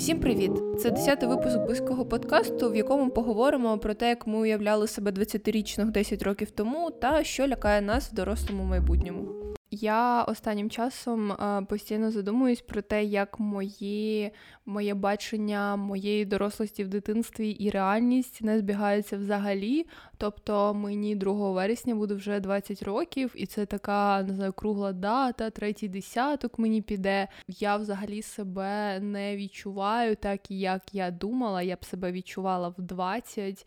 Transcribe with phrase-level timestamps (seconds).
[0.00, 0.50] Всім привіт!
[0.78, 5.90] Це 10-й випуск близького подкасту, в якому поговоримо про те, як ми уявляли себе 20-річних
[5.90, 9.39] 10 років тому, та що лякає нас в дорослому майбутньому.
[9.72, 11.36] Я останнім часом
[11.68, 14.30] постійно задумуюсь про те, як мої,
[14.66, 19.86] моє бачення моєї дорослості в дитинстві і реальність не збігаються взагалі.
[20.18, 25.50] Тобто мені 2 вересня буде вже 20 років, і це така не знаю, кругла дата,
[25.50, 27.28] третій десяток мені піде.
[27.48, 31.62] Я взагалі себе не відчуваю так, як я думала.
[31.62, 33.66] Я б себе відчувала в 20,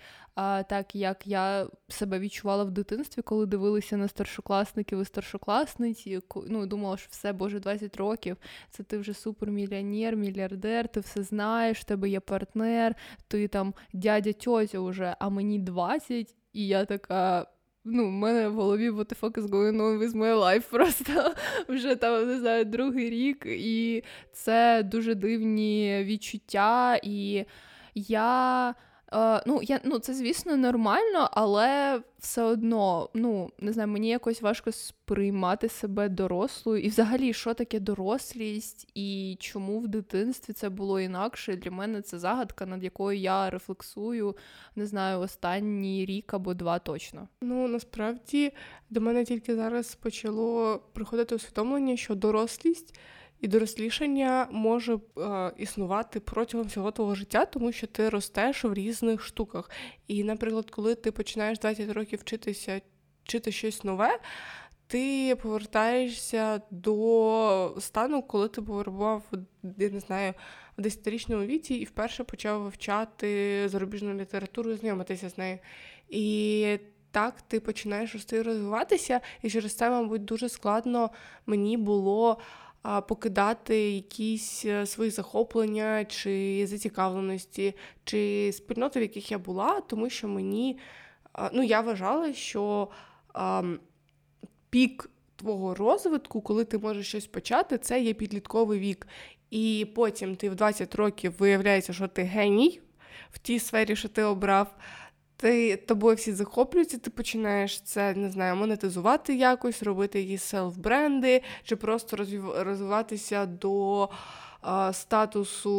[0.69, 5.92] так як я себе відчувала в дитинстві, коли дивилися на старшокласників і старшокласниць,
[6.47, 8.37] ну думала, що все, боже, 20 років,
[8.69, 12.95] це ти вже супермільйонер, мільярдер, ти все знаєш, в тебе є партнер,
[13.27, 17.47] ти там дядя тьотя вже, а мені 20, і я така.
[17.85, 21.33] Ну, в мене в голові what the fuck is going on with my life просто
[21.67, 27.45] вже там не знаю другий рік, і це дуже дивні відчуття, і
[27.95, 28.75] я.
[29.13, 34.41] Е, ну, я, ну, це, звісно, нормально, але все одно, ну, не знаю, мені якось
[34.41, 36.81] важко сприймати себе дорослою.
[36.81, 41.55] І взагалі, що таке дорослість, і чому в дитинстві це було інакше.
[41.55, 44.37] Для мене це загадка, над якою я рефлексую,
[44.75, 47.27] не знаю, останній рік або два точно.
[47.41, 48.51] Ну, насправді
[48.89, 52.99] до мене тільки зараз почало приходити усвідомлення, що дорослість.
[53.43, 59.23] І дорослішання може е, існувати протягом всього твого життя, тому що ти ростеш в різних
[59.23, 59.69] штуках.
[60.07, 62.81] І, наприклад, коли ти починаєш 20 років вчитися
[63.23, 64.19] вчити щось нове,
[64.87, 69.23] ти повертаєшся до стану, коли ти перебував,
[69.77, 70.33] я не знаю,
[70.77, 75.59] в 10-річному віці і вперше почав вивчати зарубіжну літературу і знайомитися з нею.
[76.09, 76.77] І
[77.11, 81.09] так ти починаєш рости і розвиватися, і через це, мабуть, дуже складно
[81.45, 82.39] мені було
[83.07, 90.27] покидати якісь е, свої захоплення чи зацікавленості, чи спільноти, в яких я була, тому що
[90.27, 90.79] мені
[91.53, 92.87] ну, я вважала, що
[94.69, 99.07] пік твого розвитку, коли ти можеш щось почати, це є підлітковий вік.
[99.51, 102.81] І потім ти в 20 років виявляється, що ти геній
[103.31, 104.75] в тій сфері, що ти обрав
[105.43, 111.75] ти тобою всі захоплюються, ти починаєш це не знаю, монетизувати якось, робити її селф-бренди, чи
[111.75, 112.17] просто
[112.57, 114.09] розвиватися до
[114.93, 115.69] статусу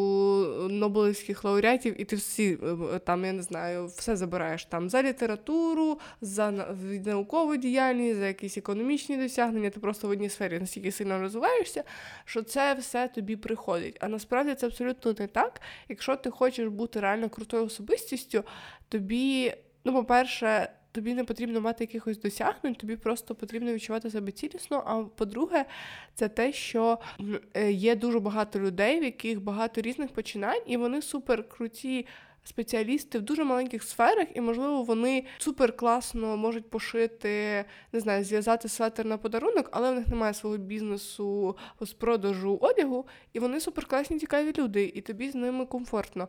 [0.71, 2.59] Нобелівських лауреатів, і ти всі
[2.95, 6.50] е, там, я не знаю, все забираєш там за літературу, за
[7.06, 9.71] наукову діяльність, за якісь економічні досягнення.
[9.71, 11.84] Ти просто в одній сфері настільки сильно розвиваєшся,
[12.25, 13.97] що це все тобі приходить.
[14.00, 15.61] А насправді це абсолютно не так.
[15.89, 18.44] Якщо ти хочеш бути реально крутою особистістю,
[18.89, 24.82] тобі, ну, по-перше, тобі не потрібно мати якихось досягнень, тобі просто потрібно відчувати себе цілісно.
[24.87, 25.65] А по-друге,
[26.15, 26.99] це те, що
[27.55, 32.06] е, є дуже багато людей, в яких багато різних починань, і вони супер круті.
[32.47, 38.69] Спеціалісти в дуже маленьких сферах, і, можливо, вони супер класно можуть пошити, не знаю, зв'язати
[38.69, 43.87] светер на подарунок, але в них немає свого бізнесу з продажу одягу, і вони супер
[43.87, 46.28] класні, цікаві люди, і тобі з ними комфортно.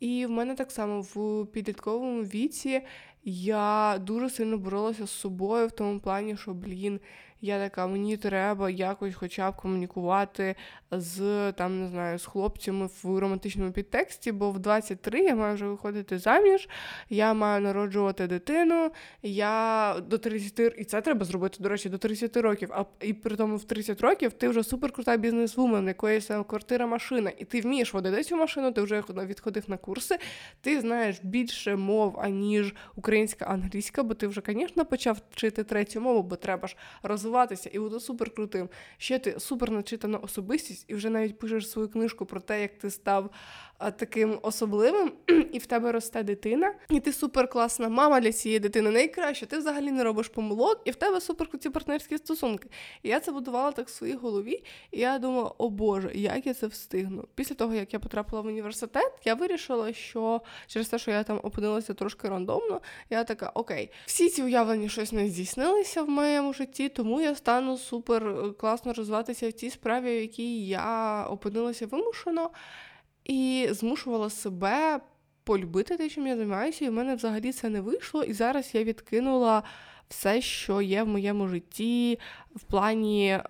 [0.00, 2.80] І в мене так само в підлітковому віці
[3.24, 7.00] я дуже сильно боролася з собою в тому плані, що, блін,
[7.40, 10.54] я така, мені треба якось хоча б комунікувати
[10.90, 15.66] з там, не знаю, з хлопцями в романтичному підтексті, бо в 23 я маю вже
[15.66, 16.68] виходити заміж,
[17.10, 18.90] я маю народжувати дитину,
[19.22, 22.72] я до 30, і це треба зробити, до речі, до 30 років.
[22.72, 27.44] А і при тому в 30 років ти вже суперкрута бізнес-вумен, якоїсь квартира, машина, і
[27.44, 30.18] ти вмієш водити цю машину, ти вже відходив на курси,
[30.60, 36.22] ти знаєш більше мов, аніж українська, англійська, бо ти вже, звісно, почав вчити третю мову,
[36.22, 36.76] бо треба ж
[37.28, 38.68] розвиватися і бути суперкрутим.
[38.98, 42.90] Ще ти супер начитана особистість і вже навіть пишеш свою книжку про те, як ти
[42.90, 43.30] став
[43.78, 45.12] таким особливим,
[45.52, 48.90] і в тебе росте дитина, і ти суперкласна мама для цієї дитини.
[48.90, 52.68] Найкраще, ти взагалі не робиш помилок, і в тебе суперкруті партнерські стосунки.
[53.02, 56.54] І я це будувала так в своїй голові, і я думала, о Боже, як я
[56.54, 57.24] це встигну.
[57.34, 61.40] Після того, як я потрапила в університет, я вирішила, що через те, що я там
[61.42, 66.88] опинилася трошки рандомно, я така, окей, всі ці уявлення щось не здійснилися в моєму житті,
[66.88, 72.50] тому я стану супер е, класно розвиватися в цій справі, в якій я опинилася вимушено
[73.28, 75.00] і змушувала себе
[75.44, 78.24] полюбити те, чим я займаюся, і в мене взагалі це не вийшло.
[78.24, 79.62] І зараз я відкинула
[80.08, 82.18] все, що є в моєму житті,
[82.58, 83.40] в плані е,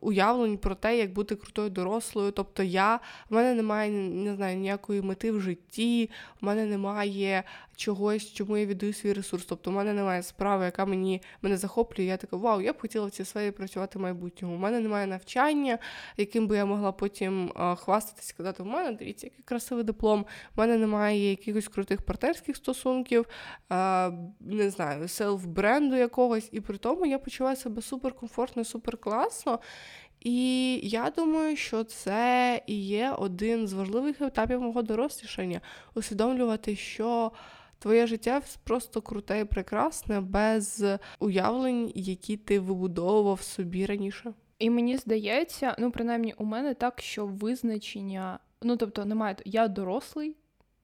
[0.00, 2.30] уявлень про те, як бути крутою дорослою.
[2.30, 6.10] Тобто, я в мене немає не знаю ніякої мети в житті,
[6.40, 7.44] в мене немає
[7.76, 9.44] чогось, чому я віддаю свій ресурс.
[9.44, 12.06] Тобто, в мене немає справи, яка мені мене захоплює.
[12.06, 14.54] Я така, вау, я б хотіла в цій сфері працювати в майбутньому.
[14.54, 15.78] У мене немає навчання,
[16.16, 20.20] яким би я могла потім е, хвастатися, сказати, в мене дивіться, який красивий диплом.
[20.56, 23.26] У мене немає якихось крутих партнерських стосунків,
[23.72, 24.10] е,
[24.40, 26.48] не знаю, селф-бренду якогось.
[26.52, 29.60] І при тому я почуваю себе суперкомфортно, суперкласно.
[30.20, 35.60] І я думаю, що це і є один з важливих етапів мого дорослішання
[35.94, 37.32] усвідомлювати, що
[37.78, 40.84] твоє життя просто круте і прекрасне, без
[41.18, 44.32] уявлень, які ти вибудовував собі раніше.
[44.58, 50.36] І мені здається, ну принаймні у мене так, що визначення, ну тобто, немає я дорослий.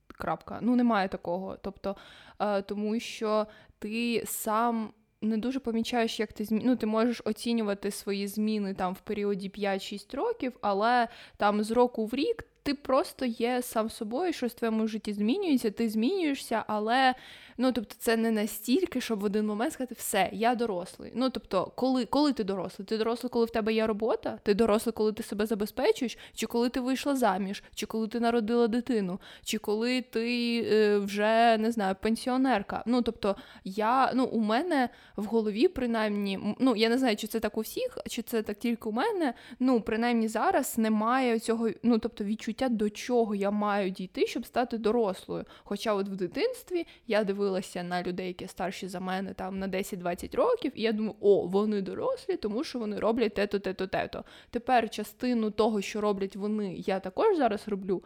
[0.07, 1.57] Крапка, ну немає такого.
[1.63, 1.97] Тобто,
[2.39, 3.47] е, тому що
[3.79, 4.93] ти сам
[5.23, 6.63] не дуже помічаєш, як ти змі...
[6.65, 12.07] ну, ти можеш оцінювати свої зміни там в періоді 5-6 років, але там з року
[12.07, 17.15] в рік ти просто є сам собою, щось в твоєму житті змінюється, ти змінюєшся, але
[17.63, 21.13] Ну, тобто, це не настільки, щоб в один момент сказати, все, я дорослий.
[21.15, 22.87] Ну, тобто, коли коли ти дорослий?
[22.87, 26.69] Ти дорослий, коли в тебе є робота, ти дорослий, коли ти себе забезпечуєш, чи коли
[26.69, 31.97] ти вийшла заміж, чи коли ти народила дитину, чи коли ти е, вже не знаю,
[32.01, 32.83] пенсіонерка.
[32.87, 37.41] Ну, тобто, я, ну, у мене в голові, принаймні, ну, я не знаю, чи це
[37.41, 39.35] так у всіх, чи це так тільки у мене.
[39.59, 44.79] Ну, принаймні зараз немає цього, ну, тобто, відчуття, до чого я маю дійти, щоб стати
[44.79, 45.45] дорослою.
[45.65, 50.37] Хоча от в дитинстві я дивилася на людей, які старші за мене там на 10-20
[50.37, 54.25] років, і я думаю, о, вони дорослі, тому що вони роблять те-то, те-то, те-то.
[54.51, 58.03] Тепер частину того, що роблять вони, я також зараз роблю.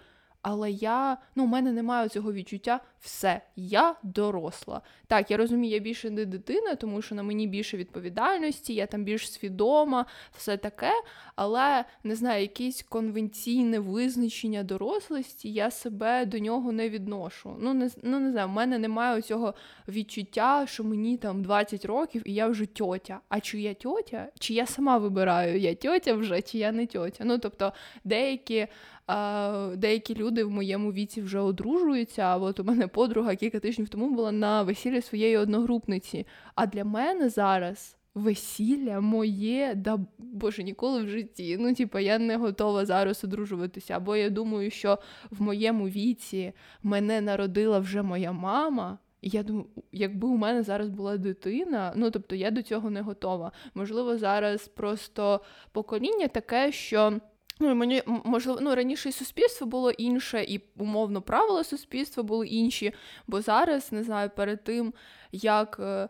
[0.46, 4.80] Але я, ну, у мене немає цього відчуття все, я доросла.
[5.06, 9.04] Так, я розумію, я більше не дитина, тому що на мені більше відповідальності, я там
[9.04, 10.06] більш свідома,
[10.36, 10.92] все таке.
[11.36, 17.56] Але не знаю, якесь конвенційне визначення дорослості, я себе до нього не відношу.
[17.60, 19.54] Ну, не ну, не знаю, в мене немає цього
[19.88, 23.20] відчуття, що мені там 20 років і я вже тьотя.
[23.28, 27.24] А чи я тьотя, чи я сама вибираю, я тьотя вже, чи я не тьотя.
[27.24, 27.72] Ну, тобто,
[28.04, 28.68] деякі.
[29.76, 32.22] Деякі люди в моєму віці вже одружуються.
[32.22, 36.26] А от у мене подруга кілька тижнів тому була на весіллі своєї одногрупниці.
[36.54, 37.96] А для мене зараз.
[38.14, 41.56] Весілля моє, да боже, ніколи в житті.
[41.60, 43.96] Ну, типа, я не готова зараз одружуватися.
[43.96, 44.98] Або я думаю, що
[45.30, 46.52] в моєму віці
[46.82, 48.98] мене народила вже моя мама.
[49.22, 53.52] Я думаю, якби у мене зараз була дитина, ну тобто я до цього не готова.
[53.74, 55.40] Можливо, зараз просто
[55.72, 57.20] покоління таке, що.
[57.60, 62.92] Ну, мені можливо, ну раніше і суспільство було інше, і умовно правила суспільства були інші.
[63.26, 64.94] Бо зараз не знаю, перед тим
[65.32, 66.08] як е,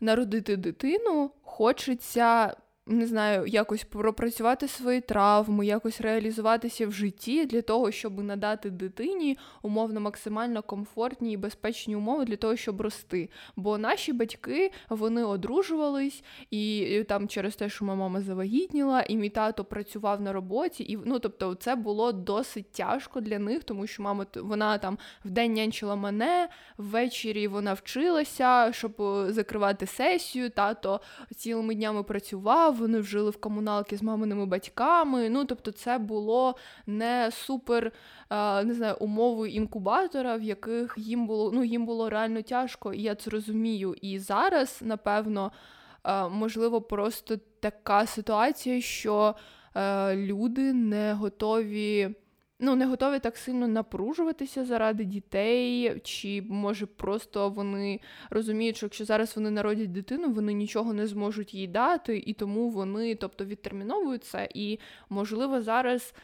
[0.00, 2.56] народити дитину, хочеться
[2.86, 9.38] не знаю, якось пропрацювати свої травми, якось реалізуватися в житті для того, щоб надати дитині
[9.62, 13.28] умовно максимально комфортні і безпечні умови для того, щоб рости.
[13.56, 19.28] Бо наші батьки вони одружувались, і там через те, що моя мама завагітніла, і мій
[19.28, 24.02] тато працював на роботі, і ну тобто, це було досить тяжко для них, тому що
[24.02, 30.50] мама вона там вдень нянчила мене, ввечері вона вчилася, щоб е, закривати сесію.
[30.50, 31.00] Тато
[31.36, 35.30] цілими днями працював вони вжили в комуналки з маминими батьками.
[35.30, 37.92] Ну, тобто, це було не супер
[38.64, 43.14] не знаю, умови інкубатора, в яких їм було ну, їм було реально тяжко, і я
[43.14, 43.94] це розумію.
[44.02, 45.52] І зараз, напевно,
[46.30, 49.34] можливо, просто така ситуація, що
[50.12, 52.14] люди не готові
[52.62, 58.00] ну, не готові так сильно напружуватися заради дітей, чи може просто вони
[58.30, 62.70] розуміють, що якщо зараз вони народять дитину, вони нічого не зможуть їй дати, і тому
[62.70, 64.48] вони, тобто, відтерміновують це.
[64.54, 64.78] І,
[65.10, 66.14] можливо, зараз,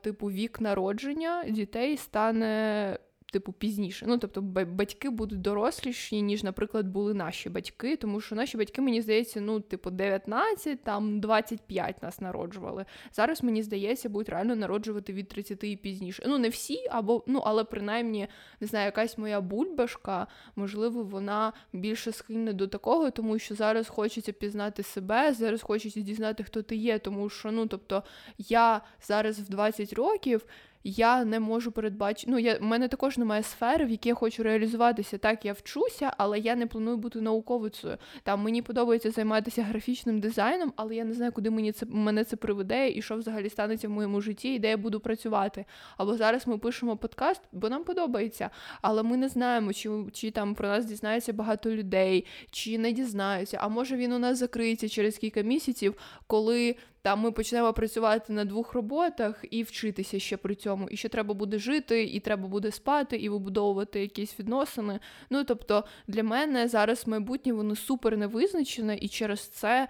[0.00, 2.98] типу, вік народження дітей стане
[3.32, 4.06] типу, пізніше.
[4.08, 9.02] Ну, тобто, батьки будуть доросліші, ніж, наприклад, були наші батьки, тому що наші батьки, мені
[9.02, 12.84] здається, ну, типу, 19, там 25 нас народжували.
[13.12, 16.22] Зараз, мені здається, будуть реально народжувати від 30 і пізніше.
[16.26, 18.28] Ну, не всі, або, ну, але принаймні,
[18.60, 24.32] не знаю, якась моя бульбашка, можливо, вона більше схильна до такого, тому що зараз хочеться
[24.32, 28.02] пізнати себе, зараз хочеться дізнати, хто ти є, тому що, ну, тобто,
[28.38, 30.46] я зараз в 20 років
[30.88, 32.32] я не можу передбачити.
[32.32, 35.18] Ну, я в мене також немає сфери, в якій я хочу реалізуватися.
[35.18, 37.96] Так, я вчуся, але я не планую бути науковицею.
[38.22, 42.36] Там мені подобається займатися графічним дизайном, але я не знаю, куди мені це мене це
[42.36, 45.64] приведе, і що взагалі станеться в моєму житті, і де я буду працювати.
[45.96, 48.50] Або зараз ми пишемо подкаст, бо нам подобається,
[48.82, 53.58] але ми не знаємо, чи чи там про нас дізнається багато людей, чи не дізнаються.
[53.60, 55.94] А може він у нас закриється через кілька місяців,
[56.26, 60.88] коли там ми почнемо працювати на двох роботах і вчитися ще при цьому.
[60.88, 65.00] І ще треба буде жити, і треба буде спати, і вибудовувати якісь відносини.
[65.30, 69.88] Ну тобто для мене зараз майбутнє воно супер невизначене, і через це.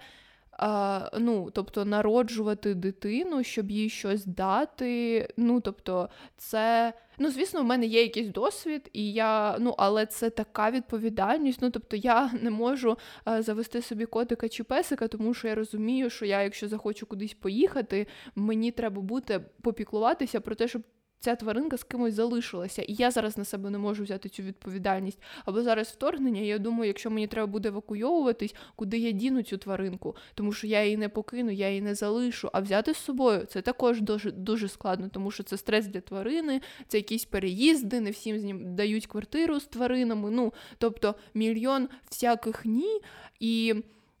[0.57, 5.27] А, Ну, тобто народжувати дитину, щоб їй щось дати.
[5.37, 10.29] Ну, тобто, це Ну, звісно, в мене є якийсь досвід, і я, ну, але це
[10.29, 11.59] така відповідальність.
[11.61, 12.97] Ну, тобто, я не можу
[13.39, 18.07] завести собі котика чи песика, тому що я розумію, що я, якщо захочу кудись поїхати,
[18.35, 20.81] мені треба бути попіклуватися про те, щоб
[21.19, 25.19] ця тваринка з кимось залишилася, і я зараз на себе не можу взяти цю відповідальність.
[25.45, 26.41] Або зараз вторгнення.
[26.41, 30.83] Я думаю, якщо мені треба буде евакуйовуватись, куди я діну цю тваринку, тому що я
[30.83, 32.49] її не покину, я її не залишу.
[32.53, 36.61] А взяти з собою це також дуже дуже складно, тому що це стрес для тварини,
[36.87, 40.31] це якісь переїзди, не всім з ним дають квартиру з тваринами.
[40.31, 43.01] Ну тобто мільйон всяких ні
[43.39, 43.75] і.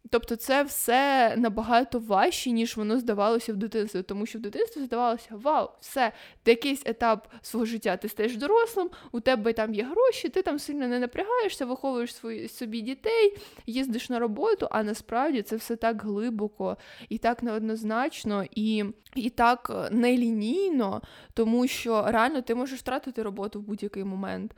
[0.09, 5.29] Тобто це все набагато важче, ніж воно здавалося в дитинстві, тому що в дитинстві здавалося,
[5.31, 6.11] вау, все,
[6.43, 10.59] ти якийсь етап свого життя, ти стаєш дорослим, у тебе там є гроші, ти там
[10.59, 16.03] сильно не напрягаєшся, виховуєш свої, собі дітей, їздиш на роботу, а насправді це все так
[16.03, 16.77] глибоко
[17.09, 18.85] і так неоднозначно, і,
[19.15, 21.01] і так нелінійно,
[21.33, 24.55] тому що реально ти можеш втратити роботу в будь-який момент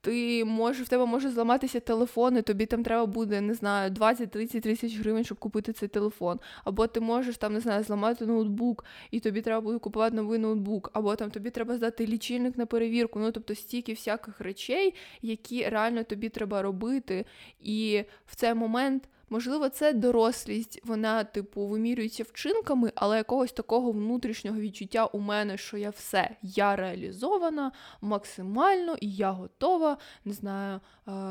[0.00, 4.60] ти можеш, в тебе може зламатися телефон, і тобі там треба буде, не знаю, 20-30
[4.60, 6.40] тисяч гривень, щоб купити цей телефон.
[6.64, 10.90] Або ти можеш там, не знаю, зламати ноутбук, і тобі треба буде купувати новий ноутбук,
[10.92, 13.18] або там тобі треба здати лічильник на перевірку.
[13.18, 17.24] Ну, тобто стільки всяких речей, які реально тобі треба робити.
[17.60, 19.08] І в цей момент.
[19.32, 25.76] Можливо, це дорослість, вона, типу, вимірюється вчинками, але якогось такого внутрішнього відчуття у мене, що
[25.76, 30.80] я все, я реалізована максимально, і я готова, не знаю,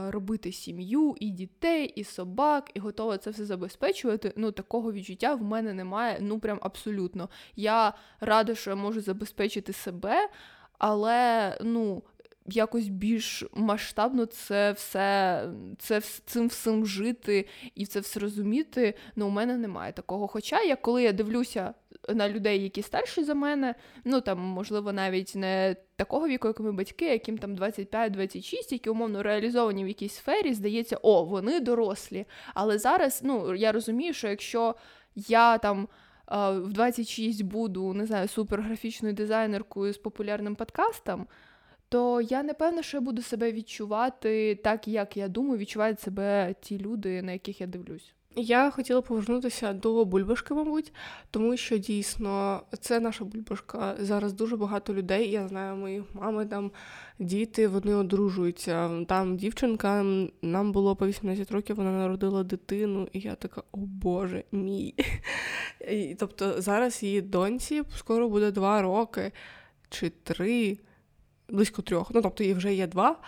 [0.08, 4.34] робити сім'ю, і дітей, і собак, і готова це все забезпечувати.
[4.36, 6.18] Ну, такого відчуття в мене немає.
[6.22, 7.30] Ну, прям абсолютно.
[7.56, 10.30] Я рада, що я можу забезпечити себе.
[10.78, 12.04] Але ну
[12.46, 15.44] якось більш масштабно це все
[15.80, 18.94] це цим всім жити і це все розуміти.
[19.16, 20.28] Ну, у мене немає такого.
[20.28, 21.74] Хоча я коли я дивлюся
[22.10, 26.72] на людей, які старші за мене, ну там, можливо, навіть не такого віку, як ми
[26.72, 32.26] батьки, яким там 25-26, які умовно реалізовані в якійсь сфері, здається, о, вони дорослі.
[32.54, 34.76] Але зараз ну, я розумію, що якщо
[35.16, 35.88] я там.
[36.32, 41.28] В 26 буду не знаю суперграфічною дизайнеркою з популярним подкастом,
[41.90, 46.56] то я не певна, що я буду себе відчувати так, як я думаю, відчувають себе
[46.62, 48.14] ті люди, на яких я дивлюсь.
[48.36, 50.94] Я хотіла повернутися до бульбашки, мабуть,
[51.32, 53.96] тому що дійсно це наша бульбашка.
[54.00, 55.32] Зараз дуже багато людей.
[55.32, 56.72] Я знаю, мої мами там
[57.20, 59.06] діти, вони одружуються.
[59.06, 60.06] Там дівчинка
[60.42, 64.96] нам було по 18 років, вона народила дитину, і я така, о Боже, мій.
[65.92, 69.32] І, Тобто зараз її доньці скоро буде два роки
[69.90, 70.78] чи три
[71.50, 72.12] близько трьох.
[72.14, 73.20] Ну тобто їх вже є два.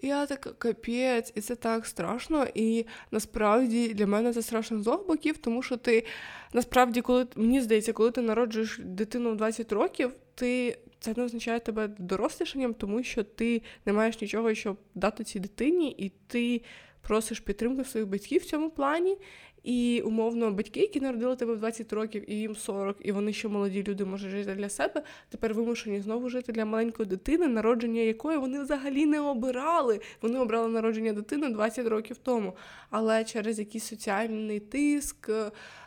[0.00, 2.46] І я така капець, і це так страшно.
[2.54, 6.04] І насправді для мене це страшно з двох боків, тому що ти
[6.52, 11.60] насправді, коли мені здається, коли ти народжуєш дитину в 20 років, ти це не означає
[11.60, 16.62] тебе дорослішанням, тому що ти не маєш нічого, щоб дати цій дитині, і ти
[17.00, 19.16] просиш підтримки своїх батьків в цьому плані.
[19.64, 23.48] І умовно батьки, які народили тебе в 20 років, і їм 40, і вони ще
[23.48, 28.38] молоді люди можуть жити для себе, тепер вимушені знову жити для маленької дитини, народження якої
[28.38, 30.00] вони взагалі не обирали.
[30.22, 32.56] Вони обрали народження дитини 20 років тому.
[32.90, 35.30] Але через якийсь соціальний тиск,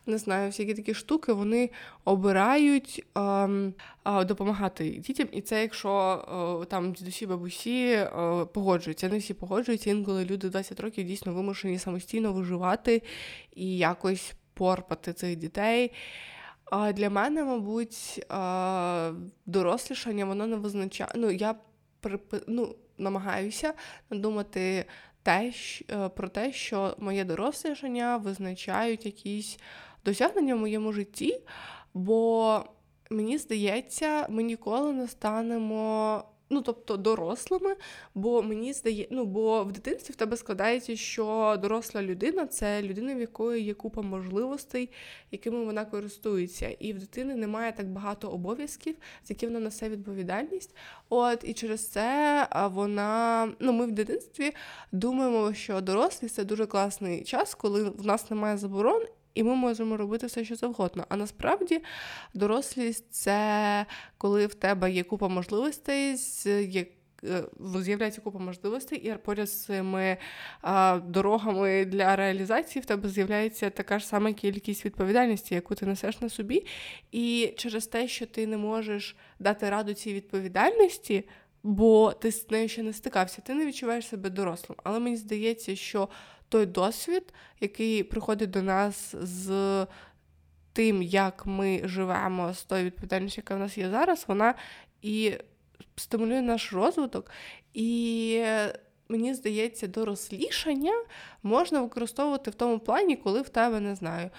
[0.05, 1.69] не знаю, всякі такі штуки, вони
[2.05, 3.73] обирають ем,
[4.05, 5.27] допомагати дітям.
[5.31, 8.09] І це якщо е, там дідусі, бабусі е,
[8.53, 9.09] погоджуються.
[9.09, 13.01] Не всі погоджуються, інколи люди 20 років дійсно вимушені самостійно виживати
[13.55, 15.91] і якось порпати цих дітей.
[16.71, 18.25] А Для мене, мабуть,
[19.45, 21.11] дорослішання воно не визначає.
[21.15, 21.55] Ну, я
[22.47, 23.73] ну, намагаюся
[24.11, 24.85] думати
[25.23, 25.53] те,
[25.91, 29.59] е, про те, що моє дорослішання визначають якісь
[30.05, 31.41] досягнення в моєму житті,
[31.93, 32.63] бо
[33.09, 36.23] мені здається, ми ніколи не станемо.
[36.49, 37.75] ну тобто дорослими,
[38.15, 43.15] бо мені здає, ну бо в дитинстві в тебе складається, що доросла людина це людина,
[43.15, 44.89] в якої є купа можливостей,
[45.31, 46.69] якими вона користується.
[46.69, 50.75] І в дитини немає так багато обов'язків, з якими вона несе відповідальність.
[51.09, 54.53] От і через це вона, ну ми в дитинстві
[54.91, 59.05] думаємо, що дорослість це дуже класний час, коли в нас немає заборон.
[59.33, 61.05] І ми можемо робити все, що завгодно.
[61.09, 61.81] А насправді
[62.33, 63.85] дорослість це
[64.17, 66.85] коли в тебе є купа можливостей, є
[67.23, 67.43] е,
[67.79, 70.17] З'являється купа можливостей, і поряд з цими
[71.05, 76.29] дорогами для реалізації в тебе з'являється така ж сама кількість відповідальності, яку ти несеш на
[76.29, 76.65] собі.
[77.11, 81.23] І через те, що ти не можеш дати раду цій відповідальності,
[81.63, 84.77] бо ти з нею ще не стикався, ти не відчуваєш себе дорослим.
[84.83, 86.09] Але мені здається, що
[86.53, 89.87] той досвід, який приходить до нас з
[90.73, 94.55] тим, як ми живемо, з тою відповідальністю, яка в нас є зараз, вона
[95.01, 95.33] і
[95.95, 97.31] стимулює наш розвиток.
[97.73, 98.45] І
[99.09, 100.93] мені здається, дорослішання
[101.43, 104.29] можна використовувати в тому плані, коли в тебе не знаю,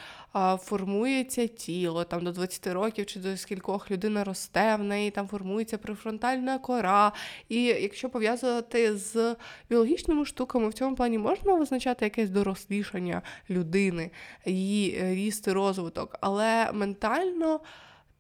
[0.58, 5.78] формується тіло там до 20 років чи до скількох людина росте, в неї там формується
[5.78, 7.12] префронтальна кора.
[7.48, 9.36] І якщо пов'язувати з
[9.70, 14.10] біологічними штуками, в цьому плані можна визначати якесь дорослішання людини,
[14.46, 17.60] її е, ріст і розвиток, але ментально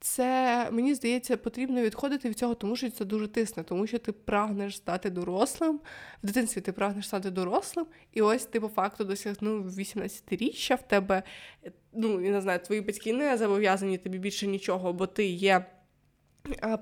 [0.04, 4.12] це мені здається потрібно відходити від цього, тому що це дуже тисне, тому що ти
[4.12, 5.80] прагнеш стати дорослим.
[6.22, 11.22] В дитинстві ти прагнеш стати дорослим, і ось ти по факту досягнув 18-річчя в тебе.
[11.92, 15.66] Ну я не знаю, твої батьки не зобов'язані тобі більше нічого, бо ти є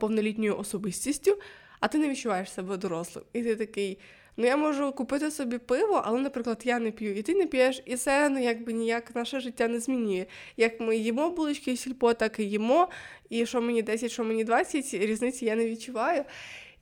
[0.00, 1.38] повнолітньою особистістю,
[1.81, 3.25] а ти не відчуваєш себе дорослим.
[3.33, 3.99] І ти такий.
[4.37, 7.83] Ну, я можу купити собі пиво, але, наприклад, я не п'ю, і ти не п'єш,
[7.85, 10.27] і це ну, якби ніяк наше життя не змінює.
[10.57, 12.89] Як ми їмо булочки і сільпо, так і їмо.
[13.29, 16.25] І що мені 10, що мені 20, різниці я не відчуваю.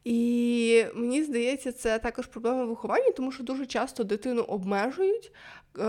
[0.04, 5.32] І мені здається, це також проблема виховання, тому що дуже часто дитину обмежують
[5.78, 5.82] е,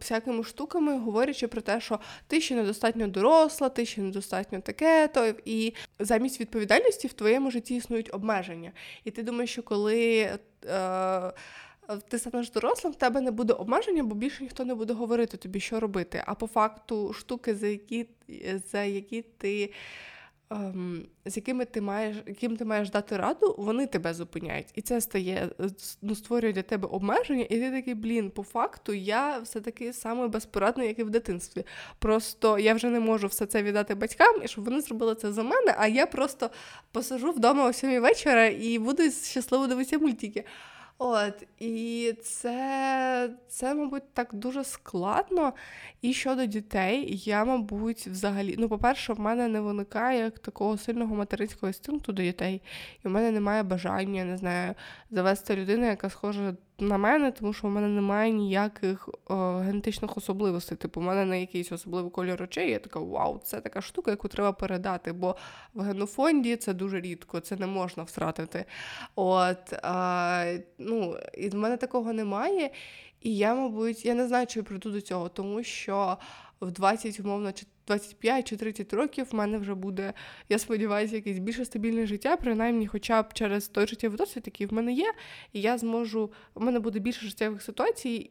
[0.00, 5.34] всякими штуками, говорячи про те, що ти ще недостатньо доросла, ти ще недостатньо таке, то
[5.44, 8.72] і замість відповідальності в твоєму житті існують обмеження.
[9.04, 10.30] І ти думаєш, що коли.
[10.66, 11.32] Е,
[12.08, 15.60] ти станеш дорослим, в тебе не буде обмеження, бо більше ніхто не буде говорити тобі,
[15.60, 16.22] що робити.
[16.26, 18.06] А по факту штуки, за які
[18.70, 19.72] за які ти
[21.26, 24.66] з якими ти маєш, яким ти маєш дати раду, вони тебе зупиняють.
[24.74, 25.48] І це стає,
[26.02, 30.88] ну, створює для тебе обмеження, і ти такий, блін, по факту я все-таки саме безпорадний,
[30.88, 31.64] як і в дитинстві.
[31.98, 35.42] Просто я вже не можу все це віддати батькам, і щоб вони зробили це за
[35.42, 36.50] мене, а я просто
[36.92, 40.44] посажу вдома о сьомій вечора і буду щасливо дивитися мультики.
[41.00, 45.52] От, І це, це, мабуть, так дуже складно.
[46.02, 51.68] І щодо дітей, я, мабуть, взагалі, ну, по-перше, в мене не виникає такого сильного материнського
[51.68, 52.62] інстинкту до дітей,
[53.04, 54.74] і в мене немає бажання, не знаю,
[55.10, 60.78] завести людину, яка схожа на мене, тому що в мене немає ніяких о, генетичних особливостей.
[60.78, 62.70] Типу, у мене не якийсь особливий кольор очей.
[62.70, 65.12] Я така, вау, це така штука, яку треба передати.
[65.12, 65.36] Бо
[65.74, 68.64] в генофонді це дуже рідко, це не можна втратити.
[69.14, 72.70] От, а, ну, І в мене такого немає.
[73.20, 76.16] І я, мабуть, я не знаю, чи я прийду до цього, тому що
[76.60, 77.52] в 20, умовно,
[77.86, 80.12] 25 чи 30 років в мене вже буде,
[80.48, 84.72] я сподіваюся, якесь більше стабільне життя, принаймні, хоча б через той життєвий досвід, який в
[84.72, 85.12] мене є,
[85.52, 88.30] і я зможу, в мене буде більше життєвих ситуацій.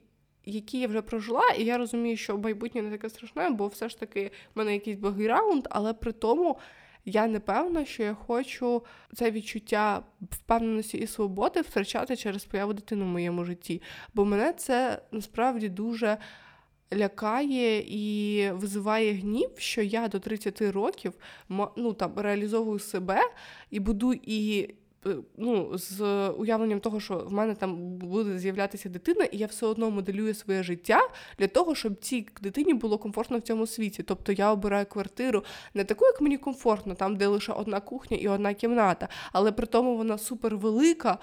[0.50, 4.00] Які я вже прожила, і я розумію, що майбутнє не таке страшне, бо все ж
[4.00, 6.58] таки в мене якийсь бекграунд, але при тому
[7.06, 13.04] я не певна, що я хочу це відчуття впевненості і свободи втрачати через появу дитини
[13.04, 13.82] в моєму житті.
[14.14, 16.18] Бо мене це насправді дуже
[16.94, 21.14] лякає і визиває гнів, що я до 30 років
[21.76, 23.22] ну, там, реалізовую себе
[23.72, 24.70] і буду і
[25.38, 29.92] ну, з уявленням того, що в мене там буде з'являтися дитина, і я все одно
[29.92, 31.02] моделюю своє життя
[31.40, 34.04] для того, щоб цій дитині було комфортно в цьому світі.
[34.04, 35.44] Тобто я обираю квартиру
[35.74, 39.68] не таку, як мені комфортно, там, де лише одна кухня і одна кімната, але при
[39.68, 41.18] тому вона супервелика,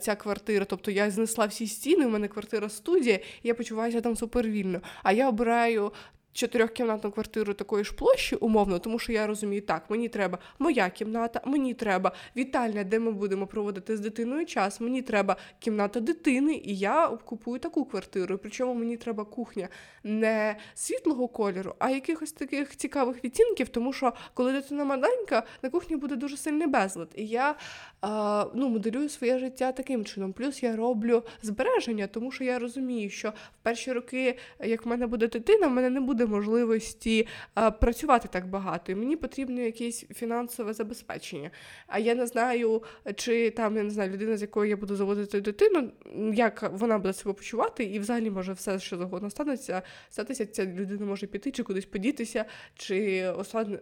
[0.00, 0.64] ця квартира.
[0.64, 4.80] Тобто я знесла всі стіни, у мене квартира студія, і я почуваюся там супервільно.
[5.02, 5.92] А я обираю
[6.32, 11.40] чотирьохкімнатну квартиру такої ж площі, умовно, тому що я розумію, так, мені треба моя кімната,
[11.44, 16.76] мені треба вітальня, де ми будемо проводити з дитиною час, мені треба кімната дитини, і
[16.76, 18.38] я купую таку квартиру.
[18.38, 19.68] Причому мені треба кухня
[20.04, 25.96] не світлого кольору, а якихось таких цікавих відтінків, тому що коли дитина маленька, на кухні
[25.96, 27.08] буде дуже сильний безлад.
[27.14, 27.54] І я
[28.00, 30.32] а, ну, моделюю своє життя таким чином.
[30.32, 35.06] Плюс я роблю збереження, тому що я розумію, що в перші роки, як в мене
[35.06, 39.60] буде дитина, в мене не буде буде можливості а, працювати так багато, і мені потрібно
[39.60, 41.50] якесь фінансове забезпечення.
[41.86, 42.82] А я не знаю,
[43.14, 45.90] чи там я не знаю людина, з якою я буду заводити дитину,
[46.34, 51.06] як вона буде себе почувати, і взагалі може все, що завгодно станеться, статися, ця людина
[51.06, 53.26] може піти чи кудись подітися, чи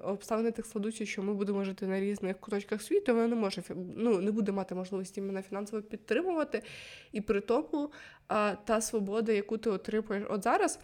[0.03, 3.15] обставини так складуться, що ми будемо жити на різних куточках світу.
[3.15, 3.63] Вона не може
[3.97, 6.63] ну, не буде мати можливості мене фінансово підтримувати.
[7.13, 7.91] І при тому
[8.29, 10.79] а, та свобода, яку ти отримуєш от зараз.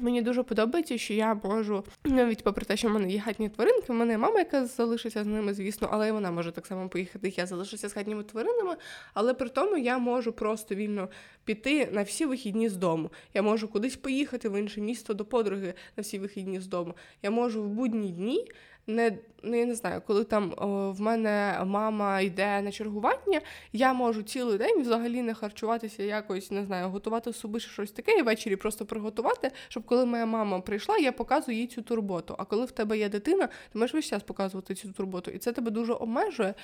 [0.00, 3.92] Мені дуже подобається, що я можу, навіть попри те, що в мене є хатні тваринки,
[3.92, 7.32] в мене мама, яка залишиться з ними, звісно, але і вона може так само поїхати.
[7.36, 8.76] Я залишуся з хатніми тваринами,
[9.14, 11.08] але при тому я можу просто вільно
[11.44, 13.10] піти на всі вихідні з дому.
[13.34, 16.94] Я можу кудись поїхати в інше місто до подруги на всі вихідні з дому.
[17.22, 18.48] Я можу в будні дні
[18.88, 23.40] не ну, я не знаю, коли там о, в мене мама йде на чергування,
[23.72, 28.22] я можу цілий день взагалі не харчуватися якось, не знаю, готувати собі щось таке і
[28.22, 32.34] ввечері просто приготувати, щоб коли моя мама прийшла, я показую їй цю турботу.
[32.38, 35.30] А коли в тебе є дитина, ти можеш весь час показувати цю турботу.
[35.30, 36.54] І це тебе дуже обмежує.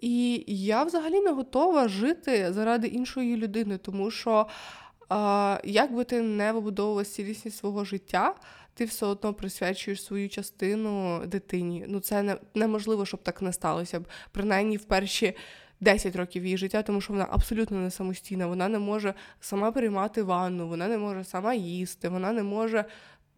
[0.00, 4.46] І я взагалі не готова жити заради іншої людини, тому що.
[5.64, 8.34] Як би ти не вибудовував цілісність свого життя,
[8.76, 11.84] ти все одно присвячуєш свою частину дитині.
[11.88, 14.00] Ну це не, неможливо, щоб так не сталося.
[14.32, 15.36] Принаймні в перші
[15.80, 18.46] 10 років її життя, тому що вона абсолютно не самостійна.
[18.46, 22.84] Вона не може сама приймати ванну, вона не може сама їсти, вона не може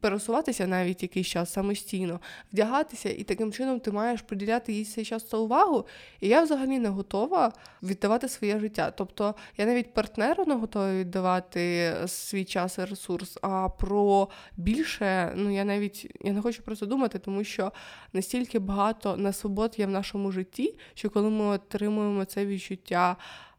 [0.00, 2.20] пересуватися навіть якийсь час самостійно,
[2.52, 5.86] вдягатися, і таким чином ти маєш приділяти їй цей час та увагу.
[6.20, 8.90] І я взагалі не готова віддавати своє життя.
[8.90, 15.50] Тобто я навіть партнеру не готова віддавати свій час і ресурс, а про більше, ну
[15.54, 17.72] я навіть я не хочу про це думати, тому що
[18.12, 23.16] настільки багато несвобод є в нашому житті, що коли ми отримуємо це відчуття,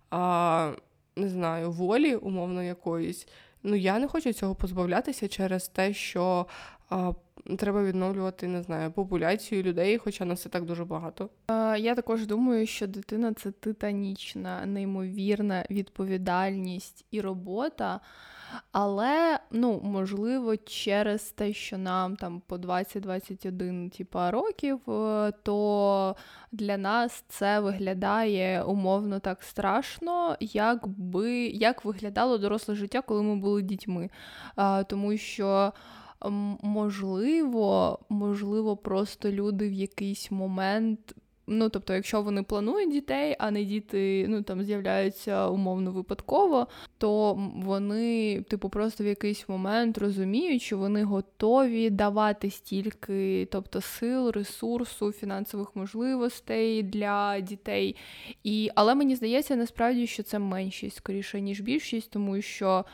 [0.10, 0.71] а,
[1.15, 3.28] не знаю, волі, умовно якоїсь.
[3.63, 6.45] Ну я не хочу цього позбавлятися через те, що
[6.89, 7.13] а,
[7.58, 11.30] треба відновлювати, не знаю, популяцію людей, хоча нас і так дуже багато.
[11.78, 18.00] Я також думаю, що дитина це титанічна, неймовірна відповідальність і робота.
[18.71, 26.15] Але, ну, можливо, через те, що нам там по 20-21 типа, років, е, то
[26.51, 33.62] для нас це виглядає умовно так страшно, якби як виглядало доросле життя, коли ми були
[33.62, 34.09] дітьми.
[34.55, 35.73] А, Тому що.
[36.62, 41.15] Можливо, можливо, просто люди в якийсь момент
[41.51, 47.33] Ну, тобто, якщо вони планують дітей, а не діти ну там з'являються умовно випадково, то
[47.55, 55.12] вони, типу, просто в якийсь момент розуміють, що вони готові давати стільки, тобто сил, ресурсу,
[55.12, 57.95] фінансових можливостей для дітей.
[58.43, 62.85] І, Але мені здається, насправді, що це меншість скоріше, ніж більшість, тому що.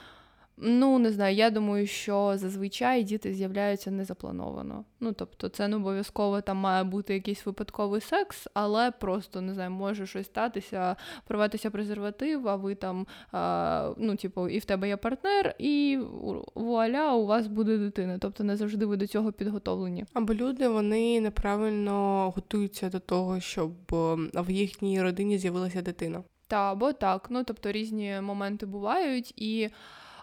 [0.58, 4.86] Ну, не знаю, я думаю, що зазвичай діти з'являються незаплановано.
[5.00, 9.72] Ну, тобто, це не обов'язково там має бути якийсь випадковий секс, але просто не знаю,
[9.72, 10.96] може щось статися,
[11.28, 16.00] порватися презерватив, а ви там, а, ну, типу, і в тебе є партнер, і
[16.56, 18.18] вуаля, у вас буде дитина.
[18.18, 20.06] Тобто не завжди ви до цього підготовлені.
[20.14, 23.72] Або люди вони неправильно готуються до того, щоб
[24.34, 26.24] в їхній родині з'явилася дитина.
[26.48, 27.28] Та або так.
[27.30, 29.70] Ну тобто різні моменти бувають і.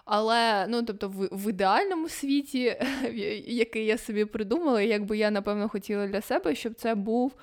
[0.05, 2.77] Але ну тобто, в, в ідеальному світі,
[3.47, 7.33] який я собі придумала, якби я напевно хотіла для себе, щоб це був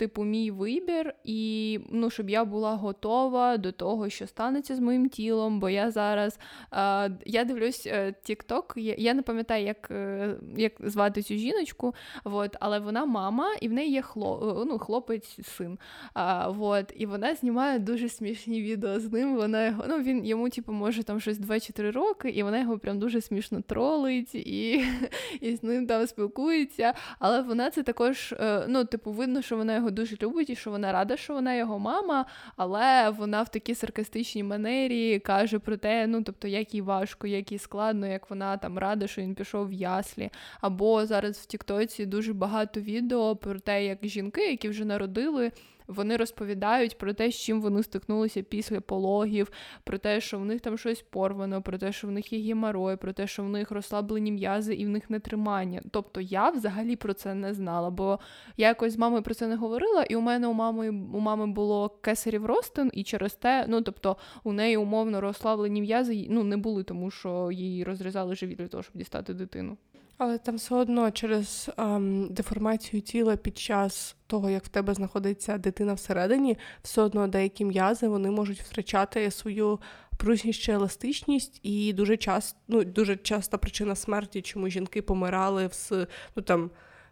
[0.00, 5.08] типу, мій вибір, і ну, щоб я була готова до того, що станеться з моїм
[5.08, 6.38] тілом, бо я зараз
[6.72, 7.86] е, я дивлюсь
[8.28, 13.54] TikTok, я, я не пам'ятаю, як е, як звати цю жіночку, вот, але вона мама,
[13.60, 15.78] і в неї є хлоп, ну, хлопець, син.
[16.14, 19.36] А, вот, І вона знімає дуже смішні відео з ним.
[19.36, 22.98] Вона його, ну, він йому, типу, може там щось 2-3 роки, і вона його прям
[22.98, 24.84] дуже смішно тролить і,
[25.40, 26.94] і з ним там спілкується.
[27.18, 30.70] Але вона це також, е, ну, типу, видно, що вона його дуже любить і що
[30.70, 32.26] вона рада, що вона його мама,
[32.56, 37.52] але вона в такій саркастичній манері каже про те, ну тобто, як їй важко, як
[37.52, 40.30] їй складно, як вона там рада, що він пішов в яслі.
[40.60, 45.52] Або зараз в Тіктоці дуже багато відео про те, як жінки, які вже народили.
[45.90, 49.50] Вони розповідають про те, з чим вони стикнулися після пологів,
[49.84, 52.96] про те, що в них там щось порвано, про те, що в них є геморой,
[52.96, 55.82] про те, що в них розслаблені м'язи і в них нетримання.
[55.90, 58.18] Тобто я взагалі про це не знала, бо
[58.56, 61.46] я якось з мамою про це не говорила, і у мене у мами у мами
[61.46, 66.56] було кесарів ростин, і через те, ну тобто, у неї умовно розслаблені м'язи ну не
[66.56, 69.76] були, тому що їй розрізали живіт для того, щоб дістати дитину.
[70.22, 75.58] Але там все одно через ем, деформацію тіла під час того, як в тебе знаходиться
[75.58, 79.78] дитина всередині, все одно деякі м'язи вони можуть втрачати свою
[80.16, 86.06] пружність чи еластичність, і дуже часто, ну, дуже часто причина смерті, чому жінки помирали в
[86.36, 86.70] ну, там,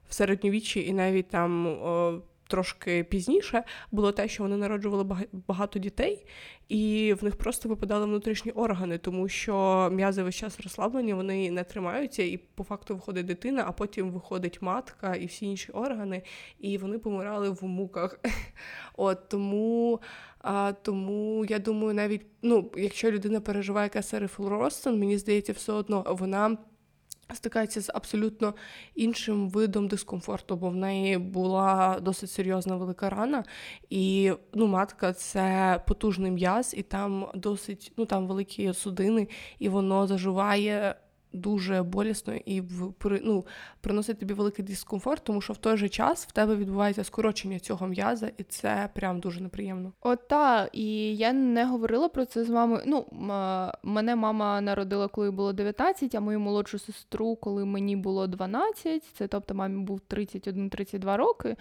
[0.08, 1.66] в середньовіччі і навіть там.
[1.66, 6.26] О, Трошки пізніше було те, що вони народжували багато дітей,
[6.68, 11.64] і в них просто випадали внутрішні органи, тому що м'язи весь час розслаблені, вони не
[11.64, 16.22] тримаються, і по факту виходить дитина, а потім виходить матка і всі інші органи,
[16.58, 18.20] і вони помирали в муках.
[18.96, 20.00] От тому.
[20.40, 26.04] А, Тому я думаю, навіть ну, якщо людина переживає кесарефл розтин, мені здається, все одно
[26.18, 26.56] вона
[27.34, 28.54] стикається з абсолютно
[28.94, 33.44] іншим видом дискомфорту, бо в неї була досить серйозна велика рана,
[33.90, 40.06] і ну, матка це потужний м'яз, і там досить ну там великі судини, і воно
[40.06, 40.94] заживає
[41.32, 42.62] дуже болісно і
[43.04, 43.46] ну,
[43.80, 47.86] приносить тобі великий дискомфорт, тому що в той же час в тебе відбувається скорочення цього
[47.86, 49.92] м'яза, і це прям дуже неприємно.
[50.00, 52.82] От так, і я не говорила про це з мамою.
[52.86, 53.06] Ну,
[53.82, 59.28] мене мама народила, коли було 19, а мою молодшу сестру, коли мені було 12, це
[59.28, 61.56] тобто мамі був 31-32 роки.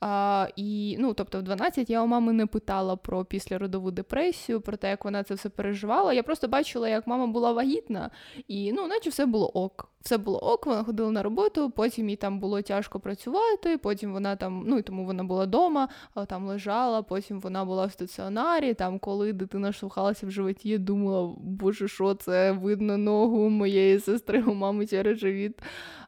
[0.00, 4.76] А, І ну, тобто, в 12 я у мами не питала про післяродову депресію, про
[4.76, 6.12] те, як вона це все переживала.
[6.12, 8.10] Я просто бачила, як мама була вагітна,
[8.48, 9.88] і ну, наче все було ок.
[10.00, 14.36] Все було ок, вона ходила на роботу, потім їй там було тяжко працювати, потім вона
[14.36, 15.88] там, ну і тому вона була вдома,
[16.26, 18.74] там лежала, потім вона була в стаціонарі.
[18.74, 24.42] Там, коли дитина штовхалася в животі, я думала, боже, що це видно ногу моєї сестри,
[24.42, 25.58] у мами через живіт.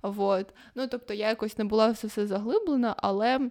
[0.02, 0.46] Вот.
[0.74, 3.50] Ну, тобто я якось не була все все заглиблена, але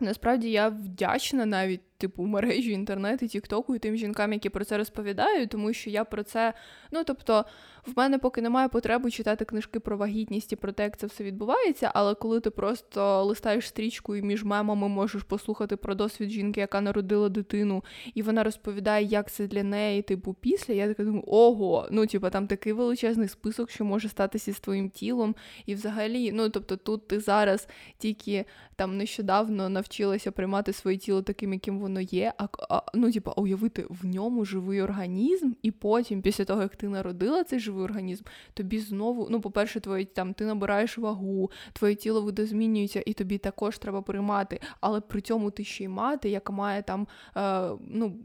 [0.00, 5.50] насправді я вдячна навіть типу мережі інтернету, тіктоку і тим жінкам, які про це розповідають,
[5.50, 6.54] тому що я про це,
[6.92, 7.44] ну тобто,
[7.86, 11.24] в мене поки немає потреби читати книжки про вагітність і про те, як це все
[11.24, 11.90] відбувається.
[11.94, 16.80] Але коли ти просто листаєш стрічку і між мемами можеш послухати про досвід жінки, яка
[16.80, 17.84] народила дитину,
[18.14, 22.30] і вона розповідає, як це для неї, типу, після, я така думаю, ого, ну типу,
[22.30, 25.34] там такий величезний список, що може статися з твоїм тілом.
[25.66, 28.44] І взагалі, ну тобто, тут ти зараз тільки
[28.76, 32.32] там нещодавно навчилася приймати своє тіло таким, яким воно є.
[32.38, 36.88] А, а ну, типу, уявити в ньому живий організм, і потім, після того, як ти
[36.88, 38.24] народила цей живий організм,
[38.54, 43.78] тобі знову, ну, по-перше, твоє там ти набираєш вагу, твоє тіло видозмінюється, і тобі також
[43.78, 44.60] треба приймати.
[44.80, 48.18] Але при цьому ти ще й мати, яка має там е, ну,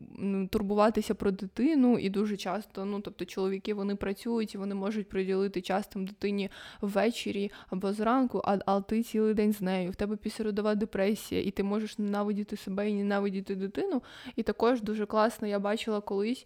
[0.51, 5.62] турбуватися про дитину, і дуже часто, ну тобто, чоловіки вони працюють і вони можуть приділити
[5.62, 6.49] час там дитині
[6.82, 9.91] ввечері або зранку, а, а ти цілий день з нею.
[9.91, 14.02] В тебе післяродова депресія, і ти можеш ненавидіти себе і ненавидіти дитину.
[14.36, 16.46] І також дуже класно я бачила колись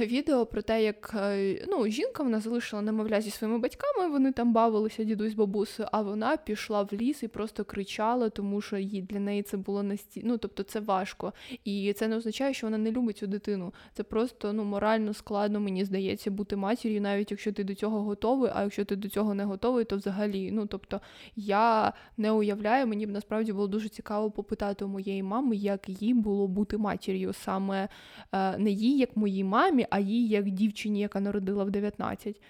[0.00, 4.52] відео про те, як е, ну, жінка вона залишила немовля зі своїми батьками, вони там
[4.52, 9.20] бавилися дідусь бабусею, а вона пішла в ліс і просто кричала, тому що їй для
[9.20, 11.32] неї це було настільки, ну тобто це важко.
[11.64, 13.74] І це не означає, що вона не любить цю дитину.
[13.92, 18.50] Це просто ну, морально складно, мені здається, бути матір'ю, навіть якщо ти до цього готовий,
[18.54, 21.00] а якщо ти до цього не готовий, то взагалі, ну тобто
[21.36, 26.14] я не уявляю, мені б насправді було дуже цікаво попитати у моєї мами, як їй
[26.14, 27.88] було бути матір'ю, саме
[28.32, 32.40] е, не їй, як моїй мамі, а їй як дівчині, яка народила в 19.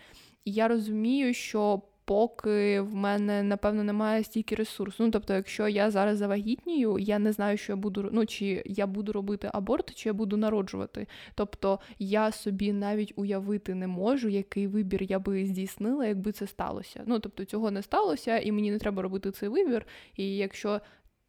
[0.45, 5.05] І я розумію, що поки в мене, напевно, немає стільки ресурсу.
[5.05, 8.87] Ну, тобто, якщо я зараз завагітнію, я не знаю, що я буду ну, чи я
[8.87, 11.07] буду робити аборт, чи я буду народжувати.
[11.35, 17.03] Тобто я собі навіть уявити не можу, який вибір я би здійснила, якби це сталося.
[17.07, 19.87] Ну, тобто, цього не сталося, і мені не треба робити цей вибір.
[20.17, 20.81] І якщо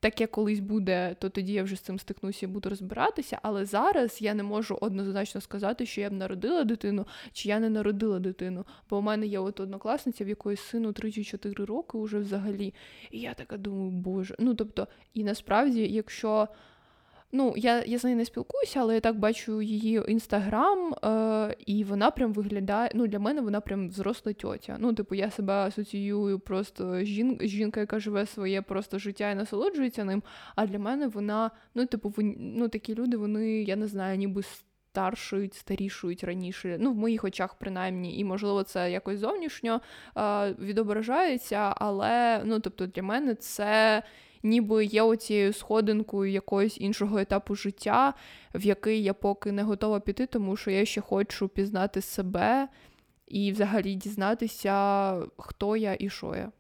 [0.04, 3.40] таке колись буде, то тоді я вже з цим стикнуся і буду розбиратися.
[3.42, 7.70] Але зараз я не можу однозначно сказати, що я б народила дитину, чи я не
[7.70, 8.66] народила дитину.
[8.90, 12.74] Бо у мене є от однокласниця, в якої сину 3-4 роки уже взагалі.
[13.12, 14.36] І я така думаю, боже.
[14.40, 16.48] Ну тобто, і насправді, якщо.
[17.36, 21.84] Ну, я я з нею не спілкуюся, але я так бачу її інстаграм, е, і
[21.84, 22.92] вона прям виглядає.
[22.94, 24.78] Ну, для мене вона прям взросла тьотя.
[24.80, 30.04] Ну, типу, я себе асоціюю просто жін, жінка, яка живе своє просто життя і насолоджується
[30.04, 30.24] ним.
[30.56, 35.54] А для мене вона, ну, типу, ну, такі люди, вони, я не знаю, ніби старшують,
[35.54, 36.78] старішують раніше.
[36.80, 39.82] Ну, в моїх очах, принаймні, і можливо, це якось зовнішньо
[40.18, 44.04] е, відображається, але ну, тобто, для мене це
[44.44, 48.14] ніби є оцією сходинкою якогось іншого етапу життя,
[48.56, 52.68] в який я поки не готова піти, тому що я ще хочу пізнати себе
[53.28, 56.52] і взагалі дізнатися, хто я і що я.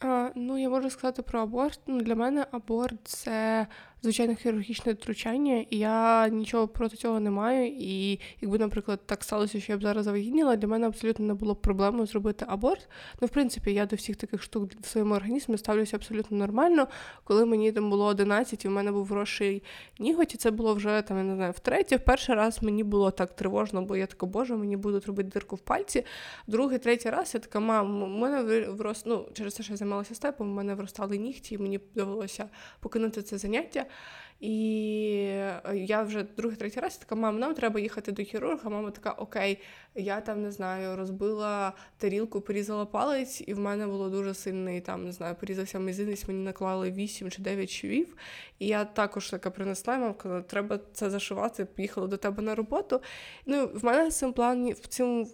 [0.00, 1.80] А, Ну, я можу сказати про аборт.
[1.86, 3.66] Ну, Для мене аборт це
[4.04, 7.66] звичайно хірургічне втручання, і я нічого проти цього не маю.
[7.66, 11.54] І якби, наприклад, так сталося, що я б зараз завагітніла, для мене абсолютно не було
[11.54, 12.88] б проблеми зробити аборт.
[13.20, 16.88] Ну, в принципі, я до всіх таких штук в своєму організмі ставлюся абсолютно нормально.
[17.24, 19.62] Коли мені там було 11, і в мене був грошей
[19.98, 21.96] ніготь, і це було вже там, я не знаю, втретє.
[21.96, 25.56] В перший раз мені було так тривожно, бо я така, боже, мені будуть робити дирку
[25.56, 26.04] в пальці.
[26.46, 29.06] Другий, третій раз я така, мам, у мене врос...
[29.06, 32.48] ну, через те, що я займалася степом, у мене вростали нігті, і мені довелося
[32.80, 33.86] покинути це заняття.
[34.40, 38.70] І е, я вже другий, третій раз така, мам, нам треба їхати до хірурга.
[38.70, 39.58] Мама така, окей,
[39.94, 45.04] я там не знаю, розбила тарілку, порізала палець, і в мене було дуже сильний там,
[45.04, 48.16] не знаю, порізався мізинець, мені наклали 8 чи 9 швів.
[48.58, 53.00] І я також така принесла, мам казала, треба це зашивати, поїхала до тебе на роботу.
[53.46, 55.28] Ну, в мене в цьому плані в цьому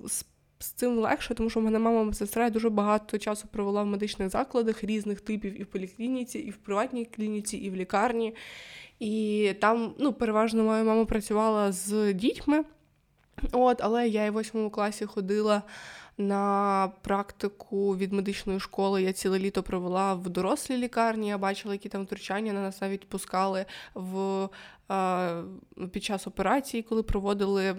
[0.60, 4.28] з цим легше, тому що в мене мама сестра дуже багато часу провела в медичних
[4.28, 8.34] закладах різних типів і в поліклініці, і в приватній клініці, і в лікарні.
[8.98, 12.64] І там, ну, переважно моя мама працювала з дітьми.
[13.52, 15.62] От, але я і в восьмому класі ходила
[16.18, 19.02] на практику від медичної школи.
[19.02, 21.28] Я ціле літо провела в дорослій лікарні.
[21.28, 24.48] Я бачила, які там втручання на нас навіть пускали в.
[25.92, 27.76] Під час операції, коли проводили,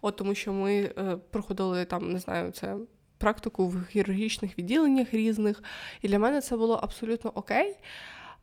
[0.00, 2.76] от тому що ми е, проходили там, не знаю, це
[3.18, 5.62] практику в хірургічних відділеннях різних,
[6.02, 7.76] і для мене це було абсолютно окей.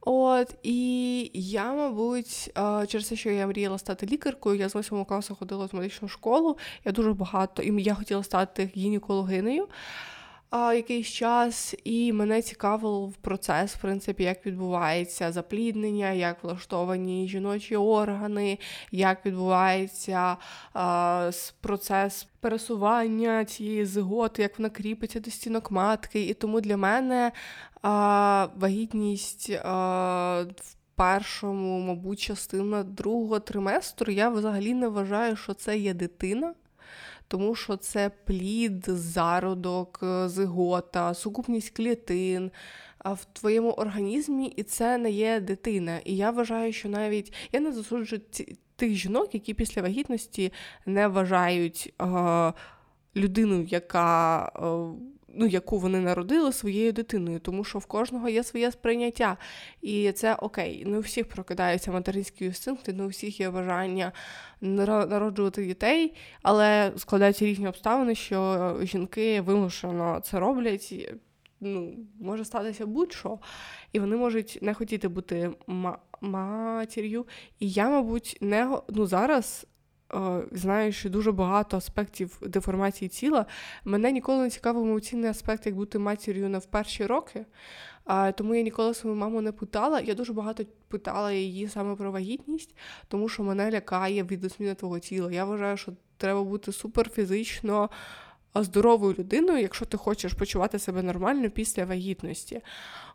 [0.01, 2.51] От і я, мабуть,
[2.87, 6.57] через те, що я мріяла стати лікаркою, я з восьмого класу ходила в медичну школу.
[6.85, 9.67] Я дуже багато і я хотіла стати гінекологинею
[10.49, 17.75] а, якийсь час, і мене цікавив процес, в принципі, як відбувається запліднення, як влаштовані жіночі
[17.75, 18.59] органи,
[18.91, 20.37] як відбувається
[20.73, 21.31] а,
[21.61, 26.21] процес пересування цієї зиготи, як вона кріпиться до стінок матки.
[26.21, 27.31] І тому для мене
[27.81, 35.93] а, вагітність в першому, мабуть, частина другого триместру я взагалі не вважаю, що це є
[35.93, 36.53] дитина
[37.27, 42.51] тому що це плід, зародок, е, зигота, сукупність клітин
[43.05, 45.99] в твоєму організмі, і це не є дитина.
[46.05, 48.21] І я вважаю, що навіть я не засуджую
[48.75, 50.53] тих жінок, які після вагітності
[50.85, 52.53] не вважають е,
[53.15, 54.51] людину, яка.
[54.55, 59.37] Е, ну, яку вони народили своєю дитиною, тому що в кожного є своє сприйняття.
[59.81, 60.85] І це окей.
[60.85, 64.11] Не у всіх прокидаються материнські інстинкти, не у всіх є бажання
[64.61, 71.13] народжувати дітей, але складаються різні обставини, що жінки вимушено це роблять.
[71.59, 73.39] Ну, може статися будь-що,
[73.93, 75.51] і вони можуть не хотіти бути
[76.21, 77.25] матір'ю.
[77.59, 79.67] І я, мабуть, не ну зараз
[80.51, 83.45] знаю, що дуже багато аспектів деформації тіла.
[83.85, 87.45] Мене ніколи не цікавив емоційний аспект, як бути матір'ю на в перші роки.
[88.35, 89.99] Тому я ніколи свою маму не питала.
[89.99, 92.75] Я дуже багато питала її саме про вагітність,
[93.07, 95.31] тому що мене лякає від твого тіла.
[95.31, 97.89] Я вважаю, що треба бути суперфізично
[98.55, 102.61] здоровою людиною, якщо ти хочеш почувати себе нормально після вагітності.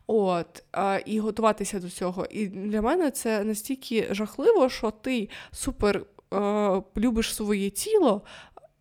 [0.07, 0.63] От,
[1.05, 2.25] І готуватися до цього.
[2.25, 8.21] І для мене це настільки жахливо, що ти супер е, любиш своє тіло,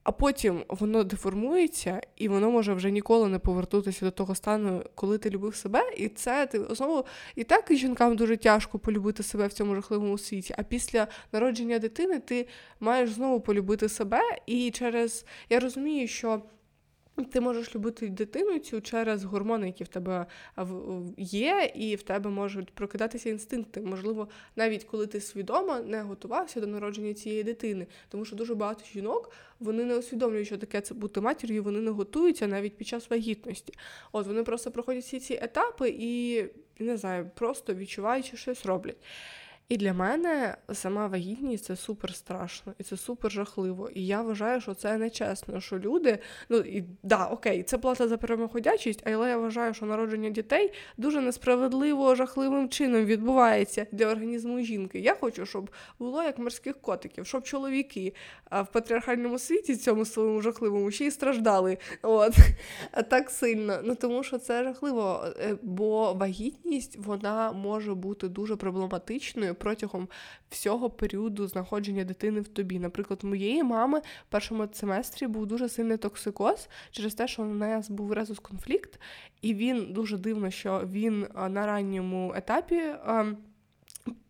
[0.05, 5.19] а потім воно деформується, і воно може вже ніколи не повернутися до того стану, коли
[5.19, 5.83] ти любив себе.
[5.97, 7.05] І це ти знову
[7.37, 10.55] і так і жінкам дуже тяжко полюбити себе в цьому жахливому світі.
[10.59, 12.49] А після народження дитини ти
[12.81, 14.21] маєш знову полюбити себе.
[14.47, 16.43] І через я розумію, що.
[17.25, 20.27] Ти можеш любити дитину цю через гормони, які в тебе
[21.17, 23.81] є, і в тебе можуть прокидатися інстинкти.
[23.81, 28.85] Можливо, навіть коли ти свідомо не готувався до народження цієї дитини, тому що дуже багато
[28.93, 29.31] жінок
[29.61, 33.75] вони не усвідомлюють, що таке це бути матір'ю, вони не готуються навіть під час вагітності.
[34.13, 36.45] От вони просто проходять всі ці етапи і
[36.79, 38.97] не знаю, просто відчуваючи щось роблять.
[39.69, 43.91] І для мене сама вагітність це супер страшно і це супер жахливо.
[43.95, 48.17] І я вважаю, що це нечесно, що люди, ну і да, окей, це плата за
[48.17, 55.01] перемоходячість, але я вважаю, що народження дітей дуже несправедливо, жахливим чином відбувається для організму жінки.
[55.01, 58.15] Я хочу, щоб було як морських котиків, щоб чоловіки
[58.51, 61.79] в патріархальному світі цьому своєму жахливому ще й страждали.
[62.03, 62.37] От
[63.11, 63.79] так сильно.
[63.85, 70.09] Ну тому що це жахливо, е, бо вагітність вона може бути дуже проблематичною протягом
[70.51, 72.79] всього періоду знаходження дитини в тобі.
[72.79, 77.91] Наприклад, моєї мами в першому семестрі був дуже сильний токсикоз через те, що у нас
[77.91, 79.01] був резус конфлікт,
[79.43, 82.83] і він дуже дивно, що він на ранньому етапі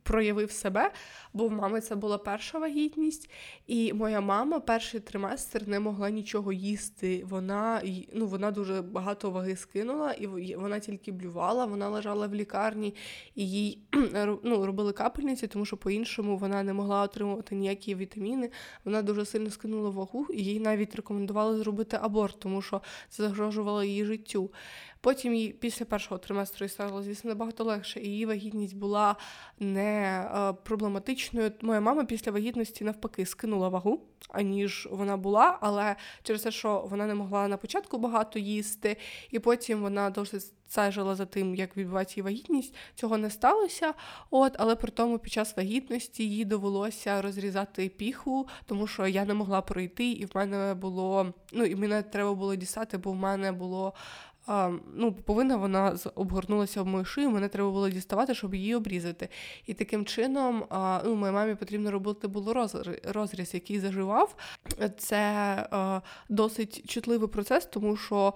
[0.03, 0.93] проявив себе,
[1.33, 3.31] бо в мами це була перша вагітність,
[3.67, 7.25] і моя мама перший триместр не могла нічого їсти.
[7.25, 12.95] Вона ну, вона дуже багато ваги скинула, і вона тільки блювала, вона лежала в лікарні
[13.35, 13.79] і їй
[14.43, 18.51] ну, робили капельниці, тому що по-іншому вона не могла отримувати ніякі вітаміни.
[18.85, 23.85] Вона дуже сильно скинула вагу, і їй навіть рекомендували зробити аборт, тому що це загрожувало
[23.85, 24.51] її життю.
[25.03, 28.01] Потім їй після першого триместру стало, звісно, набагато легше.
[28.01, 29.17] І її вагітність була
[29.59, 31.53] не е, проблематичною.
[31.63, 37.07] Моя мама після вагітності навпаки скинула вагу, аніж вона була, але через те, що вона
[37.07, 38.97] не могла на початку багато їсти,
[39.31, 42.75] і потім вона досить стежила за тим, як відбувається її вагітність.
[42.95, 43.95] Цього не сталося.
[44.31, 49.35] От, але при тому під час вагітності їй довелося розрізати піху, тому що я не
[49.35, 53.53] могла пройти, і в мене було ну і мене треба було дістати, бо в мене
[53.53, 53.95] було
[54.47, 59.29] а, ну, повинна вона обгорнулася в мою шию, мене треба було діставати, щоб її обрізати.
[59.67, 62.69] І таким чином а, ну, моїй мамі потрібно робити було
[63.05, 64.37] розріз, який заживав.
[64.99, 65.19] Це
[65.71, 68.35] а, досить чутливий процес, тому що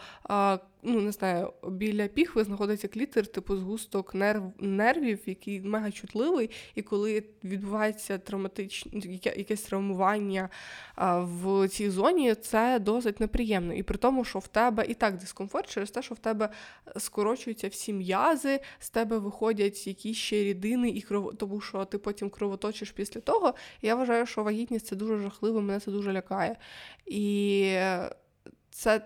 [0.86, 6.82] ну не знаю, біля піхви знаходиться клітер, типу згусток нерв, нервів, який мега чутливий, і
[6.82, 10.48] коли відбувається травматичне якесь травмування
[10.94, 13.74] а, в цій зоні, це досить неприємно.
[13.74, 16.48] І при тому, що в тебе і так дискомфорт через те, що в тебе
[16.96, 21.36] скорочуються всі м'язи, з тебе виходять якісь ще рідини, і кров...
[21.36, 23.54] тому що ти потім кровоточиш після того.
[23.82, 26.56] я вважаю, що вагітність це дуже жахливо, мене це дуже лякає.
[27.06, 27.62] І
[28.70, 29.00] це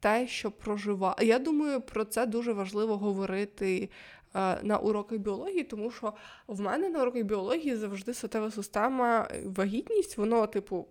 [0.00, 1.16] те, що проживає.
[1.20, 3.90] Я думаю, про це дуже важливо говорити
[4.34, 6.12] е, на уроках біології, тому що
[6.46, 10.86] в мене на уроках біології завжди сотева система, вагітність, воно, типу,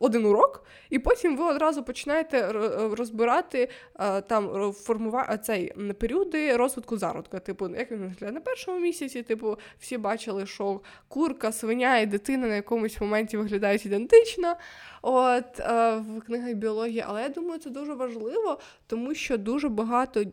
[0.00, 2.52] один урок, і потім ви одразу починаєте
[2.92, 3.68] розбирати
[4.00, 5.36] е, там формува...
[5.36, 7.38] цей періоди розвитку зародка.
[7.38, 12.46] Типу, як він виглядає на першому місяці, типу, всі бачили, що курка, свиня і дитина
[12.46, 14.56] на якомусь моменті виглядають ідентично.
[15.02, 20.24] От е, в книгах біології, але я думаю, це дуже важливо, тому що дуже багато.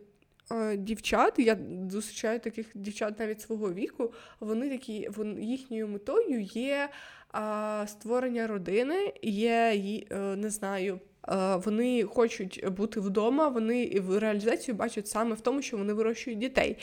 [0.52, 1.58] Е, дівчат, я
[1.90, 6.90] зустрічаю таких дівчат навіть свого віку, вони такі, вони, їхньою метою є
[7.32, 9.82] а, створення родини, є
[10.12, 11.00] е, не знаю.
[11.66, 16.78] Вони хочуть бути вдома, вони в реалізацію бачать саме в тому, що вони вирощують дітей.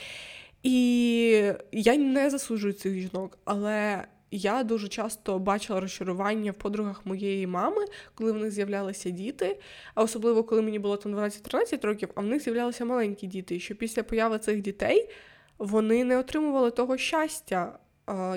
[0.63, 4.05] І я не засуджую цих жінок, але
[4.37, 9.59] я дуже часто бачила розчарування в подругах моєї мами, коли в них з'являлися діти,
[9.95, 13.59] а особливо коли мені було там 12-13 років, а в них з'являлися маленькі діти.
[13.59, 15.09] Що після появи цих дітей
[15.57, 17.79] вони не отримували того щастя,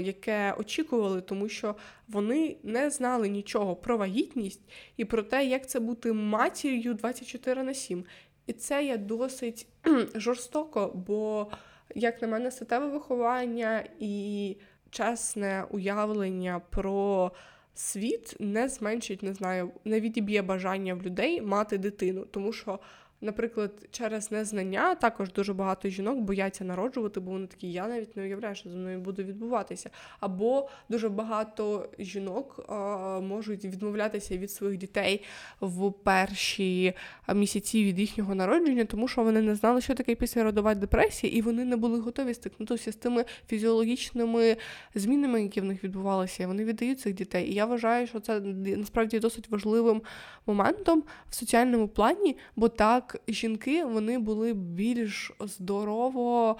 [0.00, 1.74] яке очікували, тому що
[2.08, 4.60] вони не знали нічого про вагітність
[4.96, 8.04] і про те, як це бути матір'ю 24 на 7.
[8.46, 9.66] І це є досить
[10.14, 11.46] жорстоко, бо,
[11.94, 14.56] як на мене, статеве виховання і
[14.90, 17.32] чесне уявлення про
[17.74, 22.78] світ не зменшить, не знаю, не відіб'є бажання в людей мати дитину, тому що
[23.20, 28.22] Наприклад, через незнання також дуже багато жінок бояться народжувати, бо вони такі, я навіть не
[28.22, 29.90] уявляю, що зі мною буде відбуватися.
[30.20, 32.74] Або дуже багато жінок а,
[33.20, 35.24] можуть відмовлятися від своїх дітей
[35.60, 36.94] в перші
[37.34, 41.64] місяці від їхнього народження, тому що вони не знали, що таке післяродова депресія, і вони
[41.64, 44.56] не були готові стикнутися з тими фізіологічними
[44.94, 46.46] змінами, які в них відбувалися.
[46.46, 47.50] Вони віддають цих дітей.
[47.50, 50.02] І я вважаю, що це насправді досить важливим
[50.46, 56.56] моментом в соціальному плані, бо так як жінки вони були більш здорово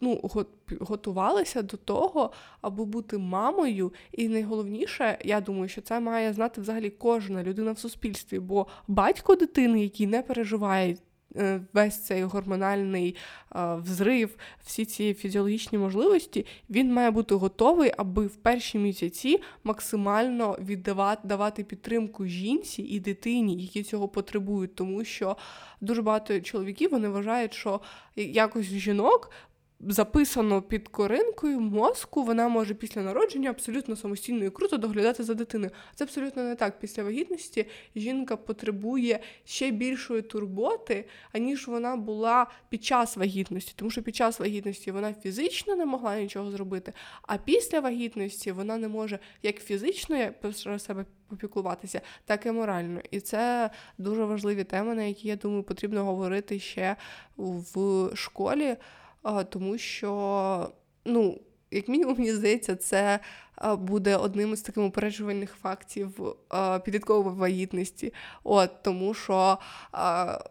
[0.00, 0.20] ну,
[0.80, 2.30] готувалися до того,
[2.60, 3.92] аби бути мамою.
[4.12, 9.34] І найголовніше, я думаю, що це має знати взагалі кожна людина в суспільстві, бо батько
[9.34, 10.96] дитини, який не переживає
[11.72, 13.16] весь цей гормональний
[13.56, 20.58] е, взрив, всі ці фізіологічні можливості, він має бути готовий, аби в перші місяці максимально
[20.60, 25.36] віддавати давати підтримку жінці і дитині, які цього потребують, тому що
[25.80, 27.80] дуже багато чоловіків вони вважають, що
[28.16, 29.30] якось жінок
[29.88, 35.70] записано під коринкою мозку, вона може після народження абсолютно самостійно і круто доглядати за дитиною.
[35.94, 36.78] Це абсолютно не так.
[36.80, 37.66] Після вагітності
[37.96, 44.40] жінка потребує ще більшої турботи, аніж вона була під час вагітності, тому що під час
[44.40, 50.30] вагітності вона фізично не могла нічого зробити, а після вагітності вона не може як фізично
[50.40, 53.00] про себе попіклуватися, так і морально.
[53.10, 56.96] І це дуже важливі теми, на які я думаю, потрібно говорити ще
[57.36, 58.76] в школі
[59.48, 60.72] тому що,
[61.04, 63.20] ну, як мінімум, мені здається, це
[63.78, 66.36] буде одним із таких упереджувальних фактів
[66.84, 68.12] підліткової вагітності.
[68.44, 69.58] От тому, що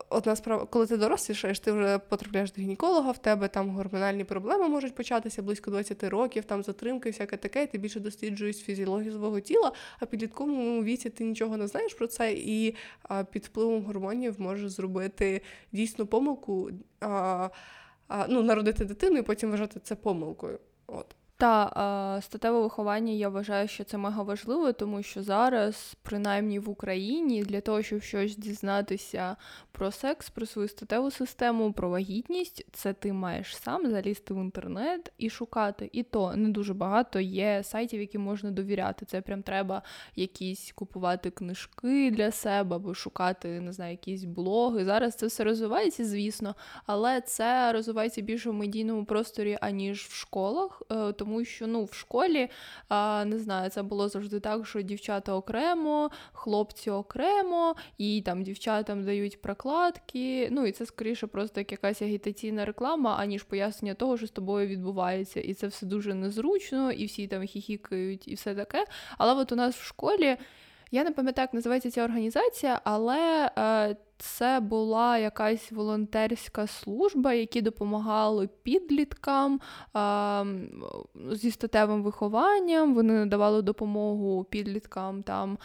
[0.09, 4.69] одна справа, коли ти дорослішаєш, ти вже потрапляєш до гінеколога, в тебе там гормональні проблеми
[4.69, 9.39] можуть початися близько 20 років, там затримки, всяке таке, і ти більше досліджуєш фізіологію свого
[9.39, 12.75] тіла, а підлітковому віці ти нічого не знаєш про це, і
[13.31, 16.69] під впливом гормонів можеш зробити дійсну помилку.
[18.29, 20.59] Ну, народити дитину і потім вважати це помилкою.
[20.87, 21.15] От.
[21.43, 27.43] Та статеве виховання я вважаю, що це мега важливо, тому що зараз, принаймні в Україні,
[27.43, 29.35] для того, щоб щось дізнатися
[29.71, 35.13] про секс, про свою статеву систему, про вагітність, це ти маєш сам залізти в інтернет
[35.17, 35.89] і шукати.
[35.93, 39.05] І то не дуже багато є сайтів, які можна довіряти.
[39.05, 39.81] Це прям треба
[40.15, 44.85] якісь купувати книжки для себе або шукати, не знаю, якісь блоги.
[44.85, 50.81] Зараз це все розвивається, звісно, але це розвивається більше в медійному просторі, аніж в школах.
[50.91, 52.49] Е, тому що ну, в школі
[53.25, 59.41] не знаю, це було завжди так, що дівчата окремо, хлопці окремо, і там дівчатам дають
[59.41, 60.49] прокладки.
[60.51, 64.67] Ну і це скоріше просто як якась агітаційна реклама, аніж пояснення того, що з тобою
[64.67, 65.39] відбувається.
[65.39, 68.85] І це все дуже незручно, і всі там хіхікають, і все таке.
[69.17, 70.37] Але от у нас в школі.
[70.91, 77.61] Я не пам'ятаю, як називається ця організація, але е, це була якась волонтерська служба, які
[77.61, 79.59] допомагали підліткам
[79.95, 80.45] е,
[81.31, 82.93] зі статевим вихованням.
[82.93, 85.57] Вони надавали допомогу підліткам, там,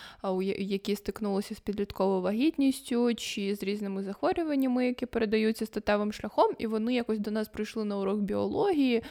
[0.58, 6.52] які стикнулися з підлітковою вагітністю чи з різними захворюваннями, які передаються статевим шляхом.
[6.58, 9.02] І вони якось до нас прийшли на урок біології,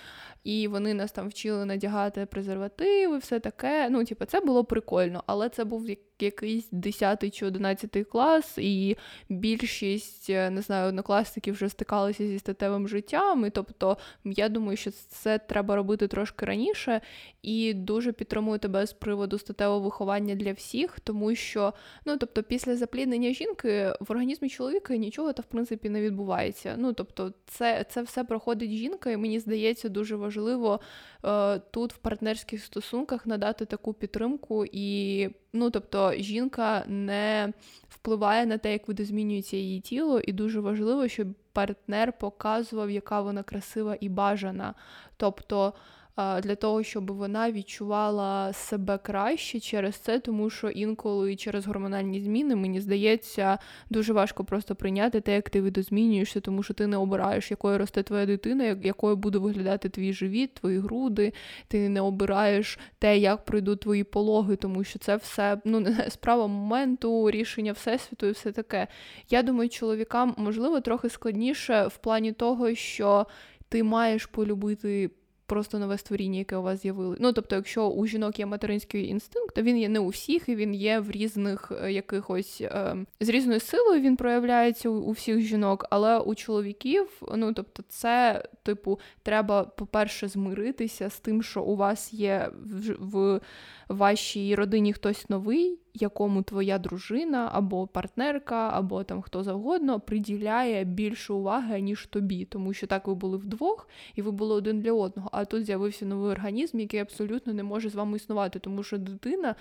[0.44, 3.90] і вони нас там вчили надягати презервативи, все таке.
[3.90, 5.86] Ну, типу, це було прикольно, але це був
[6.22, 8.98] якийсь 10 чи 11 клас, і
[9.30, 13.46] більшість е, не знаю, однокласників вже стикалися зі статевим життям.
[13.46, 17.02] І тобто, я думаю, що це треба робити трошки раніше,
[17.42, 21.74] і дуже підтримую тебе з приводу статевого виховання для всіх, тому що
[22.06, 26.76] ну, тобто, після запліднення жінки в організмі чоловіка нічого та в принципі не відбувається.
[26.78, 30.80] Ну тобто, це, це все проходить жінка, і мені здається, дуже важливо
[31.26, 35.30] е, тут в партнерських стосунках надати таку підтримку і.
[35.58, 37.54] Ну, тобто жінка не
[37.90, 43.22] впливає на те, як буде змінюється її тіло, і дуже важливо, щоб партнер показував, яка
[43.22, 44.74] вона красива і бажана.
[45.18, 45.74] Тобто
[46.18, 52.56] для того, щоб вона відчувала себе краще через це, тому що інколи через гормональні зміни,
[52.56, 53.58] мені здається,
[53.90, 58.04] дуже важко просто прийняти те, як ти видозмінюєшся, тому що ти не обираєш, якою росте
[58.04, 61.34] твоя дитина, якою буде виглядати твій живіт, твої груди.
[61.68, 67.32] Ти не обираєш те, як пройдуть твої пологи, тому що це все ну справа моменту,
[67.32, 68.88] рішення всесвіту і все таке.
[69.30, 73.28] Я думаю, чоловікам можливо трохи складніше в плані того, що
[73.70, 75.10] ти маєш полюбити
[75.48, 77.22] просто нове створіння, яке у вас з'явилося.
[77.24, 80.56] Ну, тобто, якщо у жінок є материнський інстинкт, то він є не у всіх, і
[80.56, 85.40] він є в різних е, якихось е, з різною силою він проявляється у, у всіх
[85.40, 91.76] жінок, але у чоловіків, ну тобто, це, типу, треба, по-перше, змиритися з тим, що у
[91.76, 93.42] вас є в, в
[93.90, 101.34] вашій родині хтось новий якому твоя дружина або партнерка, або там хто завгодно приділяє більше
[101.34, 105.30] уваги, ніж тобі, тому що так ви були вдвох і ви були один для одного.
[105.32, 109.56] А тут з'явився новий організм, який абсолютно не може з вами існувати, тому що дитина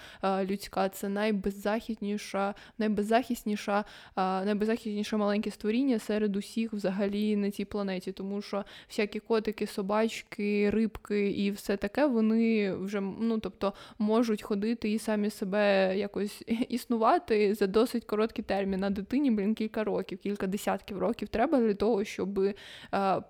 [0.44, 3.84] людська це найбеззахисніша, найбеззахисніша,
[4.16, 11.30] найбеззахисніше маленьке створіння серед усіх взагалі на цій планеті, тому що всякі котики, собачки, рибки
[11.30, 17.66] і все таке, вони вже ну тобто можуть ходити і самі себе якось існувати за
[17.66, 18.80] досить короткий термін.
[18.80, 22.54] На дитині, блін, кілька років, кілька десятків років треба для того, щоб е,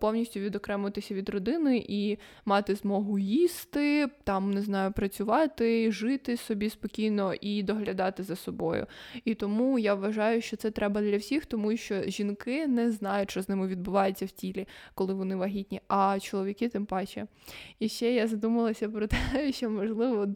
[0.01, 7.35] повністю відокремитися від родини і мати змогу їсти, там не знаю, працювати, жити собі спокійно
[7.41, 8.87] і доглядати за собою.
[9.25, 13.43] І тому я вважаю, що це треба для всіх, тому що жінки не знають, що
[13.43, 17.27] з ними відбувається в тілі, коли вони вагітні, а чоловіки тим паче.
[17.79, 20.27] І ще я задумалася про те, що можливо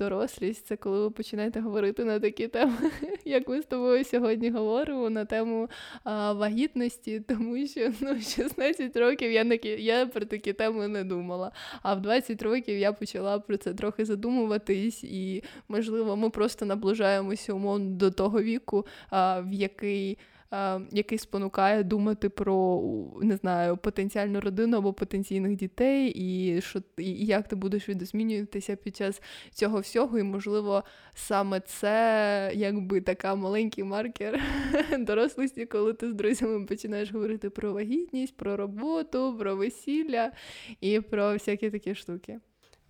[0.41, 2.91] дорослість це коли ви починаєте говорити на такі теми,
[3.25, 5.69] як ми з тобою сьогодні говоримо на тему
[6.05, 11.53] а, вагітності, тому що ну, 16 років я не, я про такі теми не думала.
[11.83, 17.53] А в 20 років я почала про це трохи задумуватись, і можливо, ми просто наближаємося
[17.53, 20.19] умовно до того віку, а, в який.
[20.53, 22.83] Е, який спонукає думати про
[23.23, 28.97] не знаю, потенціальну родину або потенційних дітей, і що і як ти будеш відозмінюватися під
[28.97, 30.19] час цього всього.
[30.19, 30.85] І, можливо,
[31.15, 34.43] саме це якби така маленький маркер
[34.99, 40.33] дорослості, коли ти з друзями починаєш говорити про вагітність, про роботу, про весілля
[40.81, 42.41] і про всякі такі штуки.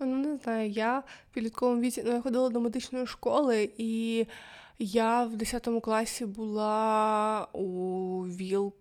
[0.01, 4.27] Ну, не знаю, я в підлітковому віці ну, я ходила до медичної школи, і
[4.81, 8.73] я в 10 класі була у ВІЛ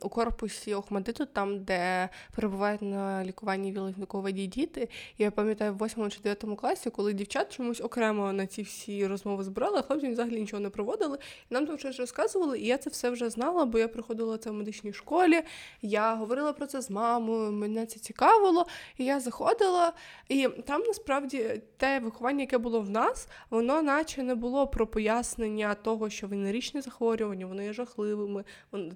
[0.00, 4.88] у корпусі Охмадиту, там, де перебувають на лікуванні віловікові діти.
[5.18, 9.44] Я пам'ятаю, в 8 чи 9 класі, коли дівчат чомусь окремо на ці всі розмови
[9.44, 11.18] збирали, хлопці взагалі нічого не проводили.
[11.50, 14.50] І нам там щось розказували, і я це все вже знала, бо я приходила це
[14.50, 15.42] в медичній школі.
[15.82, 18.66] Я говорила про це з мамою, мене це цікавило.
[18.98, 19.92] І я заходила,
[20.28, 25.74] і там насправді те виховання, яке було в нас, воно наче не було про пояснення
[25.74, 28.44] того, що венеричні захворювання, вони є жахливими,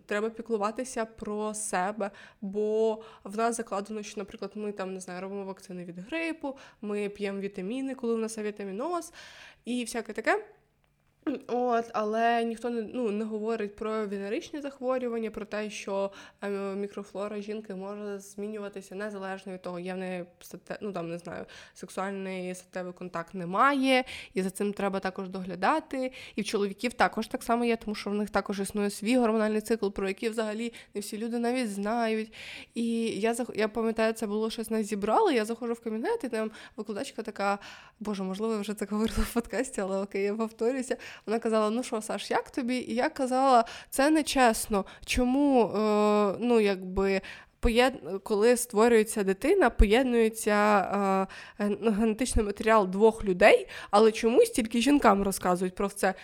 [0.06, 2.10] треба піклувати піклуватися про себе,
[2.40, 7.08] бо в нас закладено, що, наприклад, ми там не знаю, робимо вакцини від грипу, ми
[7.08, 9.12] п'ємо вітаміни, коли в нас є вітаміноз
[9.64, 10.44] і всяке таке.
[11.46, 16.10] От, Але ніхто не ну, не говорить про венеричні захворювання, про те, що
[16.42, 20.24] е, мікрофлора жінки може змінюватися незалежно від того, є в неї
[20.80, 24.04] ну, там, не знаю, сексуальний статевий контакт немає,
[24.34, 26.12] і за цим треба також доглядати.
[26.36, 29.60] І в чоловіків також так само є, тому що в них також існує свій гормональний
[29.60, 32.32] цикл, про який взагалі не всі люди навіть знають.
[32.74, 35.34] І я я пам'ятаю, це було щось нас зібрали.
[35.34, 37.58] Я заходжу в кабінет, і там викладачка така,
[38.00, 40.96] боже, можливо, я вже так говорила в подкасті, але окей, я повторюся.
[41.26, 42.76] Вона казала: Ну що, Саш, як тобі?
[42.76, 44.84] І я казала, це не чесно.
[45.06, 47.20] Чому е, ну, якби
[48.22, 50.78] коли створюється дитина, поєднується
[51.58, 56.14] е, генетичний матеріал двох людей, але чомусь тільки жінкам розказують про це.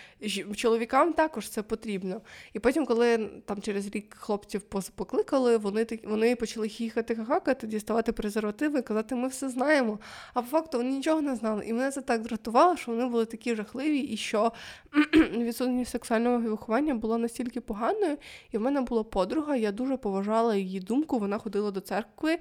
[0.57, 2.21] Чоловікам також це потрібно.
[2.53, 4.61] І потім, коли там через рік хлопців
[4.95, 9.99] покликали, вони вони почали хіхати, хахакати, діставати презервативи і казати, ми все знаємо.
[10.35, 11.65] А по факту вони нічого не знали.
[11.67, 14.53] І мене це так дратувало, що вони були такі жахливі, і що
[15.33, 18.17] відсутність сексуального виховання була настільки поганою.
[18.53, 22.39] І в мене була подруга, я дуже поважала її думку вона ходила до церкви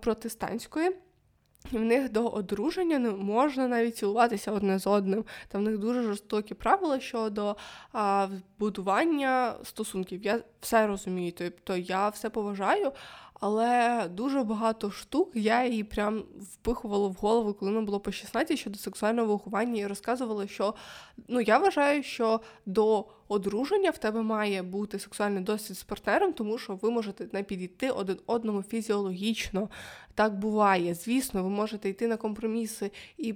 [0.00, 0.90] протестантської.
[1.72, 5.24] І в них до одруження не можна навіть цілуватися одне з одним.
[5.48, 7.56] Там в них дуже жорстокі правила щодо
[7.92, 10.22] а, будування стосунків.
[10.22, 12.92] Я все розумію, тобто я все поважаю,
[13.40, 18.58] але дуже багато штук я їй прям впихувала в голову, коли нам було по 16
[18.58, 20.74] щодо сексуального виховання, і розказувала, що
[21.28, 26.58] ну я вважаю, що до одруження в тебе має бути сексуальний досвід з партнером, тому
[26.58, 29.68] що ви можете не підійти один одному фізіологічно.
[30.14, 30.94] Так буває.
[30.94, 33.34] Звісно, ви можете йти на компроміси і.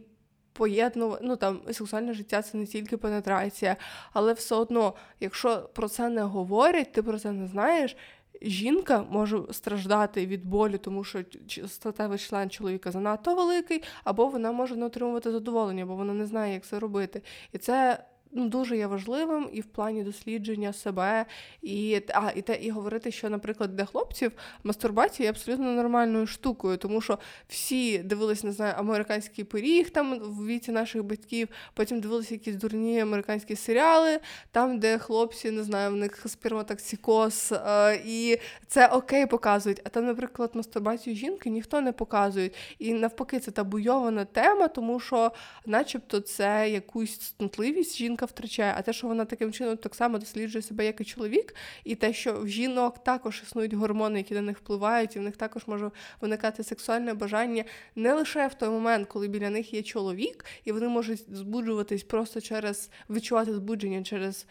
[0.56, 3.76] Поєднувати, ну там сексуальне життя це не тільки пенетрація,
[4.12, 7.96] але все одно, якщо про це не говорять, ти про це не знаєш,
[8.42, 11.24] жінка може страждати від болю, тому що
[11.66, 16.54] статевий член чоловіка занадто великий, або вона може не отримувати задоволення, бо вона не знає,
[16.54, 17.22] як це робити.
[17.52, 18.04] І це
[18.34, 21.26] ну, дуже є важливим і в плані дослідження себе,
[21.62, 24.32] і а, і те, і говорити, що, наприклад, для хлопців
[24.64, 27.18] мастурбація є абсолютно нормальною штукою, тому що
[27.48, 33.00] всі дивились, не знаю, американський пиріг там в віці наших батьків, потім дивилися якісь дурні
[33.00, 34.20] американські серіали,
[34.52, 39.80] там, де хлопці, не знаю, в них сперматоксикоз, е, і це окей показують.
[39.84, 42.50] А там, наприклад, мастурбацію жінки ніхто не показує.
[42.78, 45.32] І навпаки, це табуйована тема, тому що,
[45.66, 50.18] начебто, це якусь снутливість жінка жінка втрачає, а те, що вона таким чином так само
[50.18, 51.54] досліджує себе, як і чоловік,
[51.84, 55.36] і те, що в жінок також існують гормони, які на них впливають, і в них
[55.36, 57.64] також може виникати сексуальне бажання
[57.96, 62.40] не лише в той момент, коли біля них є чоловік, і вони можуть збуджуватись просто
[62.40, 64.46] через відчувати збудження через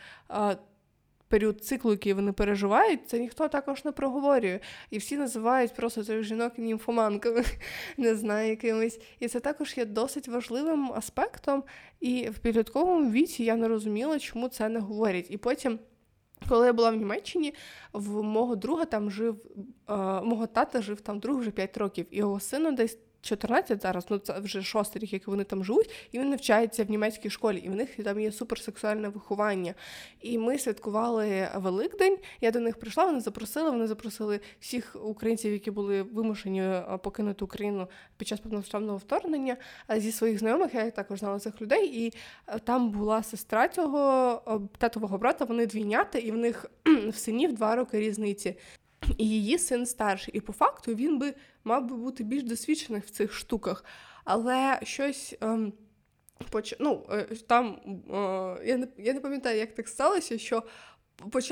[1.34, 4.60] період циклу, який вони переживають, це ніхто також не проговорює.
[4.90, 7.44] І всі називають просто цих жінок німфоманками,
[7.98, 9.00] не знаю, якимись.
[9.20, 11.64] І це також є досить важливим аспектом.
[12.00, 15.26] І в підлітковому віці я не розуміла, чому це не говорять.
[15.30, 15.80] І потім.
[16.50, 17.54] Коли я була в Німеччині,
[17.94, 19.36] в мого друга там жив,
[19.90, 24.05] е, мого тата жив там друг вже 5 років, і його сину десь 14 зараз,
[24.09, 27.57] ну це вже шостий рік, як вони там живуть, і він навчається в німецькій школі,
[27.57, 29.74] і в них там є суперсексуальне виховання.
[30.21, 32.17] І ми святкували Великдень.
[32.41, 33.71] Я до них прийшла, вони запросили.
[33.71, 39.57] Вони запросили всіх українців, які були вимушені е, покинути Україну під час повномасштабного вторгнення.
[39.97, 42.13] Зі своїх знайомих я також знала цих людей, і
[42.47, 45.45] е, там була сестра цього татового брата.
[45.45, 48.55] Вони двійняти, і в них в синів два роки різниці
[49.18, 50.34] і її син старший.
[50.34, 51.34] І по факту він би
[51.64, 53.86] мав би бути більш досвідчений в цих штуках.
[54.26, 55.36] Але щось.
[55.41, 55.74] Ем,
[56.49, 56.76] поч...
[56.80, 57.80] ну, е, там,
[58.10, 60.64] е, Я не я не пам'ятаю, як так сталося, що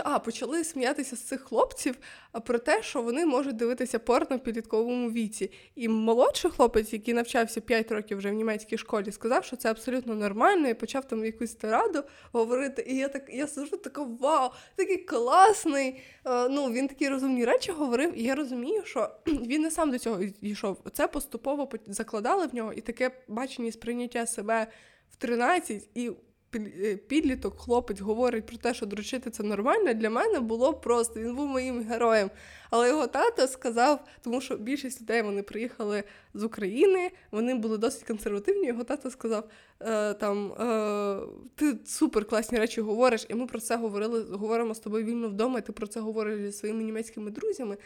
[0.04, 1.98] а, почали сміятися з цих хлопців
[2.46, 5.52] про те, що вони можуть дивитися порно в підлітковому віці.
[5.76, 10.16] І молодший хлопець, який навчався 5 років вже в німецькій школі, сказав, що це абсолютно
[10.16, 12.86] нормально, і почав там якусь тираду говорити.
[12.88, 16.02] І я так я сижу така вау, такий класний.
[16.26, 18.20] Е, ну він такі розумні речі говорив.
[18.20, 20.78] І я розумію, що він не сам до цього йшов.
[20.94, 24.68] Це поступово закладали в нього і таке бачення і сприйняття себе
[25.12, 26.12] в 13 і.
[26.56, 31.20] Е, підліток, хлопець говорить про те, що дрочити це нормально, для мене було просто.
[31.20, 32.30] Він був моїм героєм.
[32.70, 38.04] Але його тато сказав, тому що більшість людей вони приїхали з України, вони були досить
[38.04, 38.68] консервативні.
[38.68, 39.50] Його тато сказав:
[39.80, 41.20] е, там е,
[41.56, 45.60] ти супер класні речі говориш, і ми про це говорили, говоримо з тобою вільно вдома,
[45.60, 47.78] і ти про це говориш зі своїми німецькими друзями.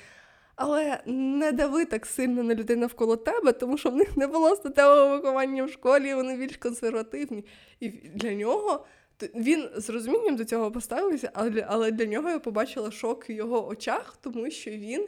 [0.55, 4.55] Але не дави так сильно на людей навколо тебе, тому що в них не було
[4.55, 7.45] статевого виховання в школі, вони більш консервативні.
[7.79, 8.85] І для нього
[9.35, 11.31] він з розумінням до цього поставився,
[11.67, 15.07] але для нього я побачила шок в його очах, тому що він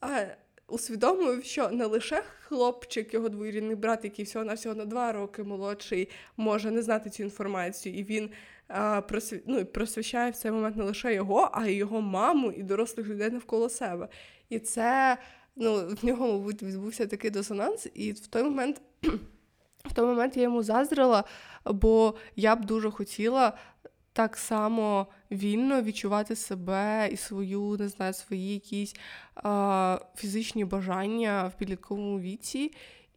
[0.00, 0.24] а,
[0.66, 5.42] усвідомив, що не лише хлопчик, його двоюрідний брат, який всього на всього на два роки
[5.42, 8.30] молодший, може не знати цю інформацію, і він
[8.68, 9.42] а, просві...
[9.46, 13.30] ну, просвіщає в цей момент не лише його, а й його маму і дорослих людей
[13.30, 14.08] навколо себе.
[14.52, 15.18] І це
[15.56, 18.80] ну, в нього, мабуть, відбувся такий дисонанс, і в той момент.
[19.84, 21.24] В той момент я йому заздрила,
[21.64, 23.52] бо я б дуже хотіла
[24.12, 28.94] так само вільно відчувати себе і свою, не знаю, свої якісь
[29.36, 32.72] е, фізичні бажання в підлітковому віці.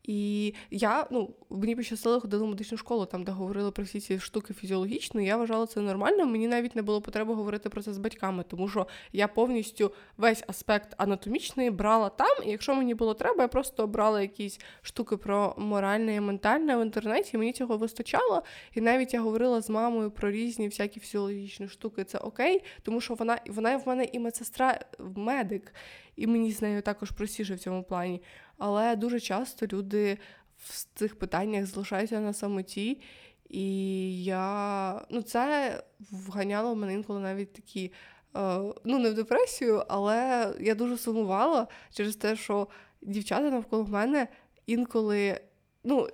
[0.07, 4.19] І я ну мені пощастило ходила в медичну школу, там де говорили про всі ці
[4.19, 5.21] штуки фізіологічно.
[5.21, 6.25] і Я вважала це нормально.
[6.25, 10.43] Мені навіть не було потреби говорити про це з батьками, тому що я повністю весь
[10.47, 12.43] аспект анатомічний брала там.
[12.45, 16.81] І якщо мені було треба, я просто брала якісь штуки про моральне і ментальне в
[16.81, 17.37] інтернеті.
[17.37, 18.43] Мені цього вистачало.
[18.73, 22.03] І навіть я говорила з мамою про різні всякі фізіологічні штуки.
[22.03, 25.73] Це окей, тому що вона вона в мене і медсестра, медик,
[26.15, 28.21] і мені з нею також простіше в цьому плані.
[28.57, 30.17] Але дуже часто люди
[30.57, 33.01] в цих питаннях залишаються на самоті,
[33.49, 37.91] і я ну, це вганяло мене інколи навіть такі.
[38.37, 42.67] Е, ну, не в депресію, але я дуже сумувала через те, що
[43.01, 44.27] дівчата навколо мене
[44.67, 45.39] інколи,
[45.83, 46.07] ну,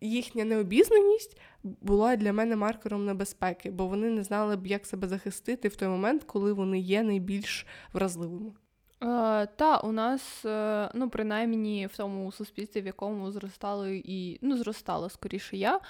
[0.00, 5.68] їхня необізнаність була для мене маркером небезпеки, бо вони не знали б, як себе захистити
[5.68, 8.52] в той момент, коли вони є найбільш вразливими.
[9.02, 14.56] Е, Та у нас, е, ну принаймні в тому суспільстві, в якому зростали і ну,
[14.56, 15.80] зростала скоріше я.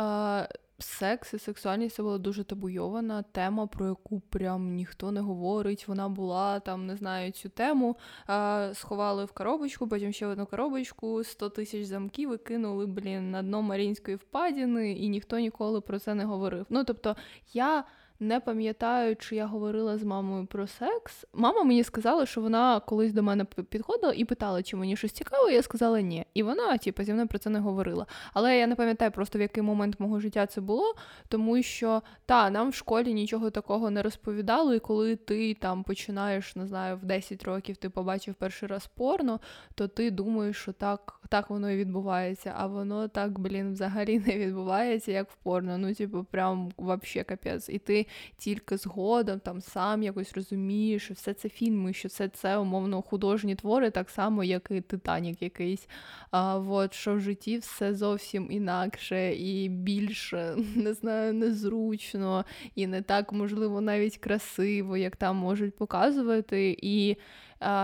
[0.00, 0.48] Е,
[0.78, 5.88] Секс і сексуальність це була дуже табуйована тема, про яку прям ніхто не говорить.
[5.88, 7.96] Вона була там, не знаю, цю тему.
[8.30, 13.30] Е, сховали в коробочку, потім ще в одну коробочку, 100 тисяч замків і кинули, блін,
[13.30, 16.66] на дно Марінської впадіни, і ніхто ніколи про це не говорив.
[16.70, 17.16] Ну тобто
[17.52, 17.84] я.
[18.20, 21.26] Не пам'ятаю, чи я говорила з мамою про секс.
[21.32, 25.52] Мама мені сказала, що вона колись до мене підходила і питала, чи мені щось цікаве.
[25.52, 26.26] Я сказала ні.
[26.34, 28.06] І вона, типу, зі мною про це не говорила.
[28.32, 30.94] Але я не пам'ятаю просто в який момент мого життя це було,
[31.28, 34.76] тому що та нам в школі нічого такого не розповідали.
[34.76, 39.40] І коли ти там починаєш, не знаю, в 10 років ти побачив перший раз порно,
[39.74, 42.54] то ти думаєш, що так так воно і відбувається.
[42.56, 45.78] А воно так, блін, взагалі не відбувається, як в порно.
[45.78, 47.68] Ну, типу, прям вообще капець.
[47.68, 48.03] І ти
[48.36, 53.54] тільки згодом там сам якось розумієш, що все це фільми, що все це умовно художні
[53.54, 55.88] твори, так само, як і Титанік якийсь.
[56.30, 60.34] А, от, Що в житті все зовсім інакше і більш
[60.74, 62.44] не знаю, незручно,
[62.74, 66.78] і не так можливо навіть красиво, як там можуть показувати.
[66.82, 67.16] І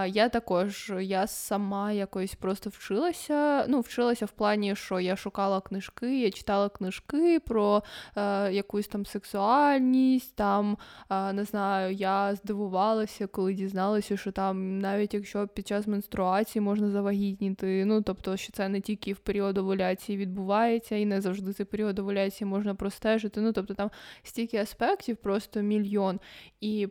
[0.07, 3.67] я також я сама якось просто вчилася.
[3.69, 7.83] Ну, вчилася в плані, що я шукала книжки, я читала книжки про
[8.17, 10.37] е, якусь там сексуальність.
[10.37, 10.79] Там
[11.11, 16.91] е, не знаю, я здивувалася, коли дізналася, що там навіть якщо під час менструації можна
[16.91, 17.85] завагітніти.
[17.85, 21.99] Ну тобто, що це не тільки в період овуляції відбувається, і не завжди цей період
[21.99, 23.41] овуляції можна простежити.
[23.41, 23.91] Ну тобто там
[24.23, 26.21] стільки аспектів, просто мільйон.
[26.61, 26.89] І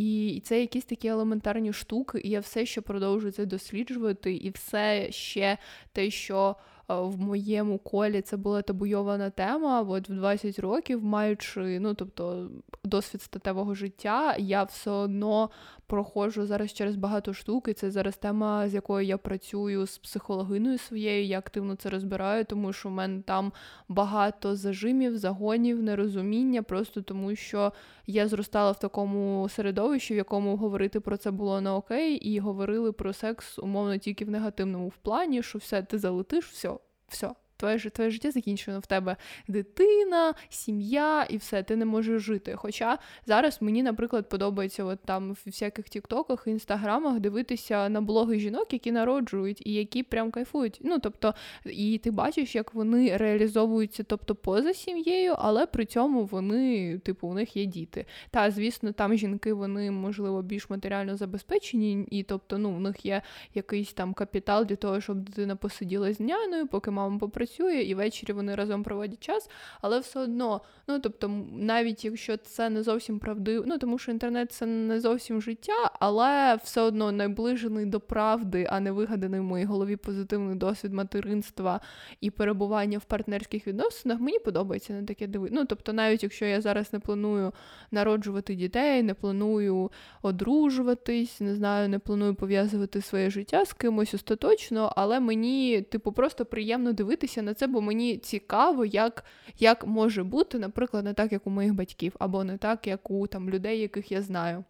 [0.00, 5.12] і це якісь такі елементарні штуки, і я все ще продовжую це досліджувати, і все
[5.12, 5.58] ще
[5.92, 6.56] те, що
[6.98, 9.82] в моєму колі це була табуйована тема.
[9.82, 12.50] От в 20 років, маючи ну тобто
[12.84, 15.50] досвід статевого життя, я все одно
[15.86, 20.78] проходжу зараз через багато штук, і Це зараз тема, з якою я працюю з психологиною
[20.78, 21.24] своєю.
[21.26, 23.52] Я активно це розбираю, тому що в мене там
[23.88, 27.72] багато зажимів, загонів, нерозуміння, просто тому що
[28.06, 32.92] я зростала в такому середовищі, в якому говорити про це було не окей, і говорили
[32.92, 36.70] про секс умовно тільки в негативному в плані, що все ти залетиш, все,
[37.10, 38.78] все твоє твоє життя закінчено.
[38.80, 39.16] В тебе
[39.48, 42.54] дитина, сім'я і все, ти не можеш жити.
[42.56, 48.72] Хоча зараз мені, наприклад, подобається от там в всяких тіктоках, інстаграмах дивитися на блоги жінок,
[48.72, 50.80] які народжують і які прям кайфують.
[50.84, 51.34] Ну тобто,
[51.64, 57.34] і ти бачиш, як вони реалізовуються, тобто поза сім'єю, але при цьому вони, типу, у
[57.34, 58.06] них є діти.
[58.30, 63.22] Та, звісно, там жінки вони можливо більш матеріально забезпечені, і тобто, ну, в них є
[63.54, 68.32] якийсь там капітал для того, щоб дитина посиділа з няною, поки мама попрацює, і ввечері
[68.32, 69.50] вони разом проводять час.
[69.80, 74.52] Але все одно, ну тобто, навіть якщо це не зовсім правдиво, ну тому що інтернет
[74.52, 79.64] це не зовсім життя, але все одно найближений до правди, а не вигаданий в моїй
[79.64, 81.80] голові позитивний досвід материнства
[82.20, 84.20] і перебування в партнерських відносинах.
[84.20, 85.60] Мені подобається на таке дивитися.
[85.60, 87.52] Ну тобто, навіть якщо я зараз не планую
[87.90, 89.90] народжувати дітей, не планую
[90.22, 96.44] одружуватись, не знаю, не планую пов'язувати своє життя з кимось остаточно, але мені, типу, просто
[96.44, 99.24] приємно дивитися на це, бо мені цікаво, як
[99.58, 103.26] як може бути, наприклад, не так, як у моїх батьків, або не так, як у
[103.26, 104.64] там людей, яких я знаю.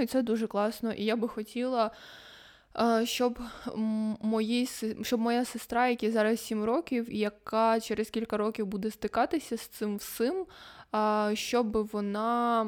[0.00, 0.92] І це дуже класно.
[0.92, 1.90] І я би хотіла.
[3.04, 3.38] Щоб
[4.22, 4.68] мої,
[5.02, 9.60] щоб моя сестра, якій зараз 7 років, і яка через кілька років буде стикатися з
[9.60, 10.46] цим всім,
[11.34, 12.66] щоб вона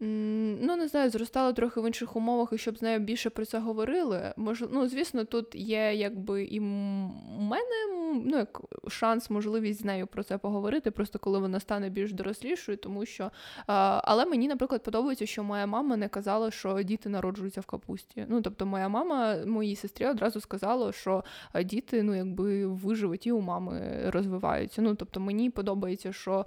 [0.00, 3.58] Ну, не знаю, зростала трохи в інших умовах, і щоб з нею більше про це
[3.58, 4.34] говорили.
[4.36, 6.62] Може, ну, звісно, тут є якби і у
[7.40, 12.12] мене ну, як шанс, можливість з нею про це поговорити, просто коли вона стане більш
[12.12, 13.30] дорослішою, тому що.
[13.66, 18.26] Але мені, наприклад, подобається, що моя мама не казала, що діти народжуються в капусті.
[18.28, 21.24] Ну, тобто, моя мама моїй сестрі одразу сказала, що
[21.64, 24.82] діти ну, якби в животі у мами розвиваються.
[24.82, 26.46] Ну, тобто, мені подобається, що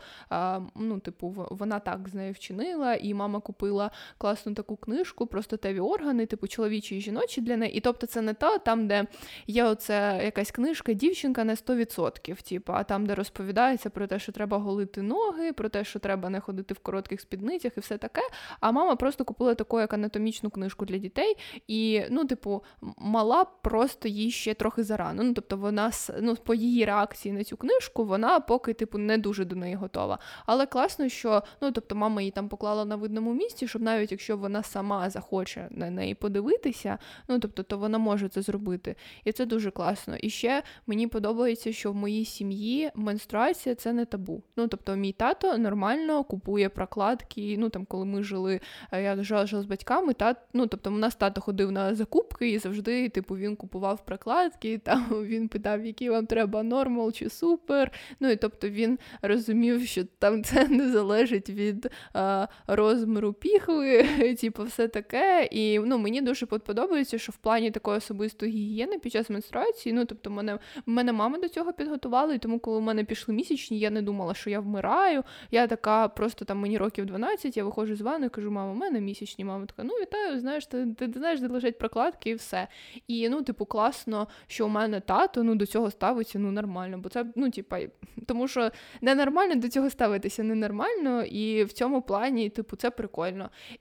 [0.75, 5.79] ну, типу, вона так з нею вчинила, і мама купила класну таку книжку про статеві
[5.79, 7.73] органи, типу чоловічі і жіночі для неї.
[7.73, 9.05] І тобто, це не та там, де
[9.47, 14.31] є оце якась книжка, дівчинка не 100%, типу, а там, де розповідається про те, що
[14.31, 18.21] треба голити ноги, про те, що треба не ходити в коротких спідницях і все таке.
[18.59, 21.35] А мама просто купила таку як анатомічну книжку для дітей,
[21.67, 22.63] і, ну, типу,
[22.97, 25.23] мала просто їй ще трохи зарано.
[25.23, 29.45] Ну, тобто, вона ну, по її реакції на цю книжку, вона поки, типу, не дуже
[29.45, 30.19] до неї готова.
[30.45, 34.37] Але класно, що ну, тобто, мама її там поклала на видному місці, щоб навіть якщо
[34.37, 38.95] вона сама захоче на неї подивитися, ну тобто, то вона може це зробити.
[39.23, 40.15] І це дуже класно.
[40.15, 44.43] І ще мені подобається, що в моїй сім'ї менструація це не табу.
[44.57, 47.55] Ну тобто, мій тато нормально купує прокладки.
[47.59, 48.59] Ну там, коли ми жили,
[48.91, 52.51] е, я жила, жила з батьками, та ну тобто, у нас тато ходив на закупки
[52.51, 54.77] і завжди, типу, він купував прокладки.
[54.83, 57.91] Там він питав, які вам треба нормал чи супер.
[58.19, 64.03] Ну і тобто він розумів, що там це не залежить від а, розміру піхви,
[64.41, 65.49] типу, все таке.
[65.51, 70.05] І ну, мені дуже подобається, що в плані такої особистої гігієни під час менструації, ну
[70.05, 73.89] тобто, мене мене мама до цього підготувала, і тому, коли у мене пішли місячні, я
[73.89, 75.23] не думала, що я вмираю.
[75.51, 79.01] Я така, просто там мені років 12, я виходжу з ванни кажу, мама, у мене
[79.01, 79.45] місячні.
[79.45, 82.67] Мама така, ну вітаю, знаєш, ти, ти, ти знаєш, де лежать прокладки і все.
[83.07, 86.97] І ну, типу, класно, що у мене тато ну, до цього ставиться ну, нормально.
[86.97, 87.79] Бо це, ну, типа,
[88.25, 93.08] тому що ненормально до цього ставитися ненормально, і в цьому плані, типу, це прикольно.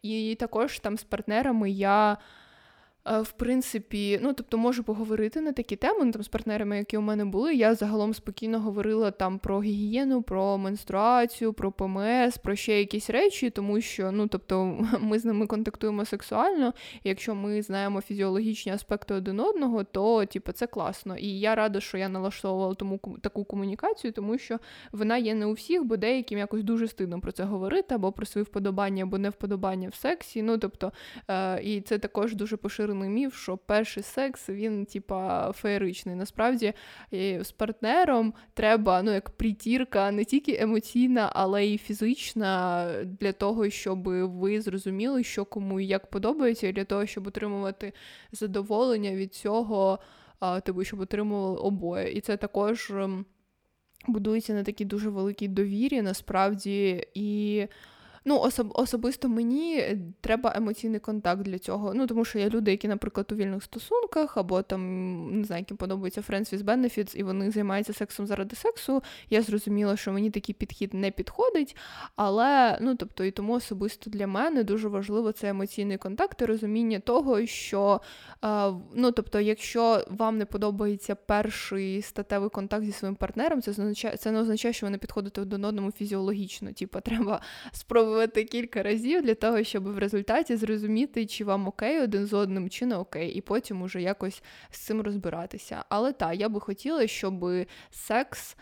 [0.03, 2.18] І також там з партнерами я.
[3.11, 6.96] Е, в принципі, ну тобто можу поговорити на такі теми ну, там з партнерами, які
[6.96, 7.54] у мене були.
[7.54, 13.50] Я загалом спокійно говорила там про гігієну, про менструацію, про ПМС, про ще якісь речі,
[13.50, 16.72] тому що ну тобто ми з ними контактуємо сексуально.
[17.04, 21.16] і Якщо ми знаємо фізіологічні аспекти один одного, то типу, це класно.
[21.16, 24.59] І я рада, що я налаштовувала тому таку комунікацію, тому що
[24.92, 28.26] вона є не у всіх, бо деяким якось дуже стидно про це говорити, або про
[28.26, 30.42] свої вподобання, або невподобання в сексі.
[30.42, 30.92] Ну тобто,
[31.28, 36.14] е- і це також дуже поширено поширений міф, що перший секс він, типа, феєричний.
[36.14, 36.72] Насправді
[37.12, 42.86] з партнером треба ну, як притірка не тільки емоційна, але й фізична
[43.20, 47.92] для того, щоб ви зрозуміли, що кому і як подобається, і для того, щоб отримувати
[48.32, 49.99] задоволення від цього,
[50.64, 52.12] типу, щоб отримували обоє.
[52.12, 52.90] І це також.
[52.90, 53.24] Ем,
[54.07, 57.66] будується на такій дуже великій довірі, насправді, і
[58.29, 61.95] Ну, особ- особисто мені е, треба емоційний контакт для цього.
[61.95, 65.76] Ну, тому що є люди, які, наприклад, у вільних стосунках, або там не знаю, яким
[65.76, 69.03] подобається Friends with Benefits, і вони займаються сексом заради сексу.
[69.31, 71.76] Я зрозуміла, що мені такий підхід не підходить.
[72.16, 76.99] Але ну, тобто, і тому особисто для мене дуже важливо це емоційний контакт і розуміння
[76.99, 78.01] того, що
[78.45, 84.16] е, ну, тобто, якщо вам не подобається перший статевий контакт зі своїм партнером, це означає,
[84.16, 86.72] це не означає, що ви не підходите один одному фізіологічно.
[86.72, 87.41] Типу, треба
[87.72, 92.33] спробувати спробувати кілька разів для того, щоб в результаті зрозуміти, чи вам окей один з
[92.33, 95.85] одним, чи не окей, і потім уже якось з цим розбиратися.
[95.89, 97.47] Але так, я би хотіла, щоб
[97.91, 98.57] секс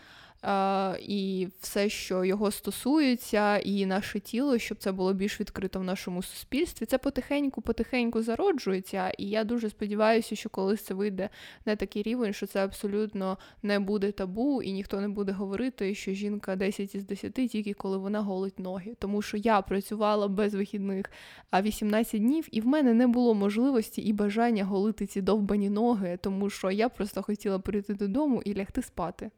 [0.99, 6.23] і все, що його стосується, і наше тіло, щоб це було більш відкрито в нашому
[6.23, 6.85] суспільстві.
[6.85, 11.29] Це потихеньку-потихеньку зароджується, і я дуже сподіваюся, що колись це вийде
[11.65, 16.13] на такий рівень, що це абсолютно не буде табу, і ніхто не буде говорити, що
[16.13, 18.95] жінка 10 із 10 тільки коли вона голить ноги.
[18.99, 21.11] Тому що я працювала без вихідних
[21.53, 26.49] 18 днів, і в мене не було можливості і бажання голити ці довбані ноги, тому
[26.49, 29.31] що я просто хотіла прийти додому і лягти спати.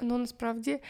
[0.00, 0.80] Ну насправді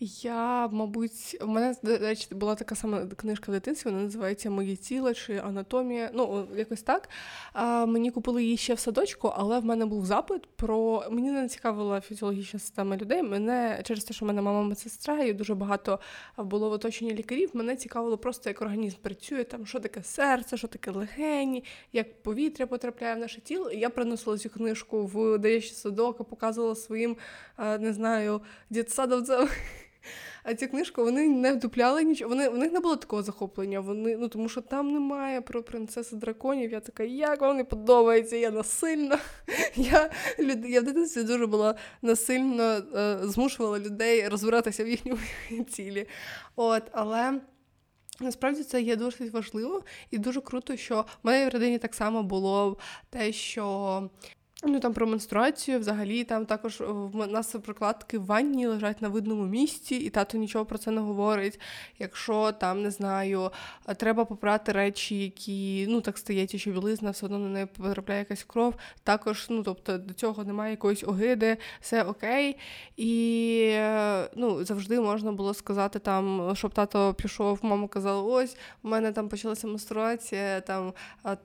[0.00, 4.76] я, мабуть, у мене до речі, була така сама книжка в дитинстві, вона називається Моє
[4.76, 6.10] тіло чи анатомія.
[6.14, 7.08] Ну, якось так.
[7.52, 11.48] А, Мені купили її ще в садочку, але в мене був запит про мені не
[11.48, 13.22] цікавила фізіологічна система людей.
[13.22, 16.00] Мене через те, що в мене мама медсестра, і дуже багато
[16.36, 17.50] було в оточенні лікарів.
[17.54, 22.66] Мене цікавило просто, як організм працює, там що таке серце, що таке легені, як повітря
[22.66, 23.70] потрапляє в наше тіло.
[23.70, 27.16] Я приносила цю книжку в дитячий садок, показувала своїм,
[27.58, 28.40] не знаю,
[28.70, 29.48] дітсадовцям.
[30.42, 32.28] А цю книжку вони не вдупляли нічого.
[32.28, 33.80] Вони в них не було такого захоплення.
[33.80, 36.72] Вони ну тому, що там немає про принцеси драконів.
[36.72, 38.36] Я така, як вам не подобається?
[38.36, 39.18] Я насильно.
[39.74, 40.10] Я
[40.68, 45.20] я в дитинстві дуже була насильно е, змушувала людей розбиратися в їхньому
[45.70, 46.06] тілі.
[46.56, 47.40] От, але.
[48.20, 52.76] Насправді це є досить важливо і дуже круто, що в моїй родині так само було
[53.10, 54.02] те, що
[54.62, 59.46] Ну там про менструацію, взагалі там також в нас прокладки в ванні лежать на видному
[59.46, 61.60] місці, і тато нічого про це не говорить.
[61.98, 63.50] Якщо там не знаю,
[63.96, 68.44] треба попрати речі, які ну так стається, що білизна все одно на неї потрапляє якась
[68.44, 68.74] кров.
[69.02, 72.56] Також, ну тобто до цього немає якоїсь огиди, все окей.
[72.96, 73.72] І
[74.36, 79.28] ну завжди можна було сказати там, щоб тато пішов, мама казала, ось у мене там
[79.28, 80.60] почалася менструація.
[80.60, 80.92] Там
[81.26, 81.36] е,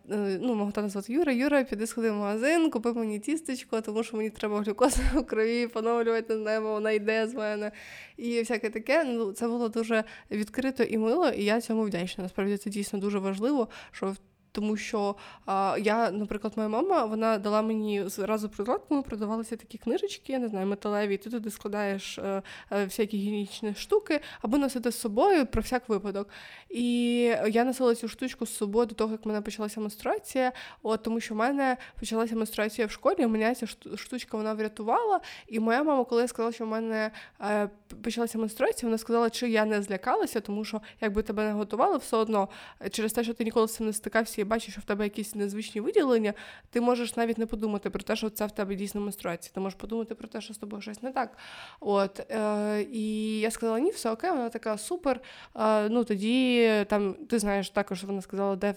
[0.41, 4.18] ну мого тата звати Юра, Юра, піди сходи в магазин, купи мені тістечко, тому що
[4.18, 7.72] мені треба глюкозу в крові поновлювати, не знаю, вона йде з мене.
[8.18, 9.04] І всяке таке.
[9.04, 12.24] Ну, Це було дуже відкрито і мило, і я цьому вдячна.
[12.24, 14.16] Насправді це дійсно дуже важливо, що
[14.54, 19.78] тому що а, я, наприклад, моя мама вона дала мені зразу прикладку, ми продавалися такі
[19.78, 22.41] книжечки, я не знаю, металеві, ти туди складаєш а, е,
[22.72, 26.30] е, всякі гігієнічні штуки, або носити з собою про всяк випадок.
[26.70, 30.51] І я носила цю штучку з собою до того, як в мене почалася менструація,
[30.84, 35.20] от тому що в мене почалася менструація в школі, мене ця штучка вона врятувала.
[35.47, 37.70] І моя мама, коли я сказала, що в мене е,
[38.04, 42.18] почалася менструація, вона сказала, чи я не злякалася, тому що якби тебе не готували, все
[42.18, 42.49] одно
[42.91, 45.36] через те, що ти ніколи з цим не стикався і бачиш, що в тебе якісь
[45.36, 46.34] незвичні виділення,
[46.70, 49.52] ти можеш навіть не подумати про те, що це в тебе дійсно менструація.
[49.54, 51.38] Ти можеш подумати про те, що з тобою щось не так.
[51.80, 55.22] От, е, І я сказала, ні, все окей, вона така супер.
[55.56, 58.76] Е, ну тоді там ти знаєш також, вона сказала, де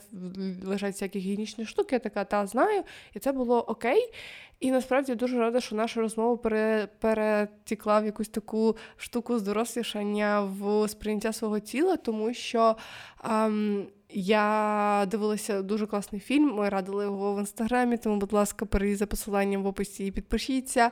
[0.65, 1.95] лежать всякі гігієнічні штуки.
[1.95, 2.83] Я така, та знаю,
[3.15, 4.13] і це було окей.
[4.61, 10.89] І насправді дуже рада, що наша розмова пере, перетікла в якусь таку штуку здорослішання в
[10.89, 12.77] сприйняття свого тіла, тому що
[13.25, 16.55] ем, я дивилася дуже класний фільм.
[16.55, 20.91] Ми радили його в інстаграмі, тому, будь ласка, перейдіть за посиланням в описі і підпишіться.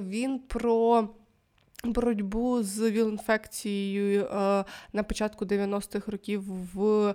[0.00, 1.08] Він про
[1.84, 6.42] боротьбу з віл-інфекцією е, на початку 90-х років
[6.74, 7.14] в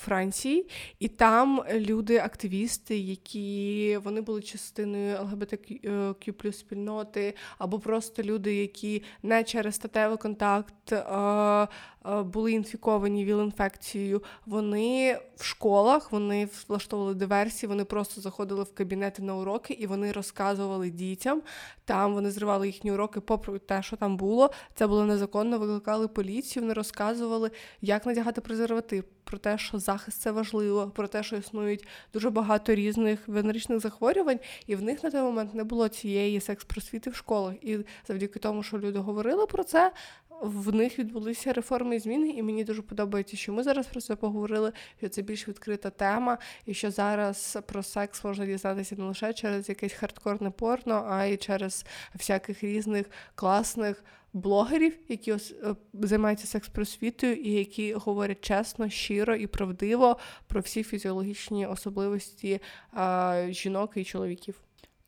[0.00, 0.66] Франції,
[0.98, 9.44] і там люди-активісти, які вони були частиною ЛГБТQ плюс спільноти, або просто люди, які не
[9.44, 11.68] через статевий контакт е,
[12.22, 19.36] були інфіковані віл-інфекцією, вони в школах вони влаштовували диверсії, вони просто заходили в кабінети на
[19.36, 21.42] уроки і вони розказували дітям.
[21.84, 24.50] Там вони зривали їхні уроки, попри те, що там було.
[24.74, 25.58] Це було незаконно.
[25.58, 31.22] Викликали поліцію, вони розказували, як надягати презерватив, про те, що захист це важливо, про те,
[31.22, 35.88] що існують дуже багато різних венеричних захворювань, і в них на той момент не було
[35.88, 37.54] цієї секс-просвіти в школах.
[37.62, 39.92] І завдяки тому, що люди говорили про це,
[40.40, 44.16] в них відбулися реформи і зміни, і мені дуже подобається, що ми зараз про це
[44.16, 44.72] поговорили.
[44.98, 49.68] Що це більш відкрита тема, і що зараз про секс можна дізнатися не лише через
[49.68, 54.04] якесь хардкорне порно, а й через всяких різних класних
[54.34, 60.16] блогерів, які ось е, займаються секс-просвітою і які говорять чесно, щиро і правдиво
[60.46, 62.60] про всі фізіологічні особливості
[62.92, 64.54] а, жінок і чоловіків.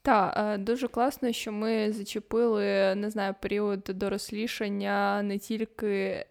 [0.03, 6.25] Так, е, дуже класно, що ми зачепили не знаю період дорослішання не тільки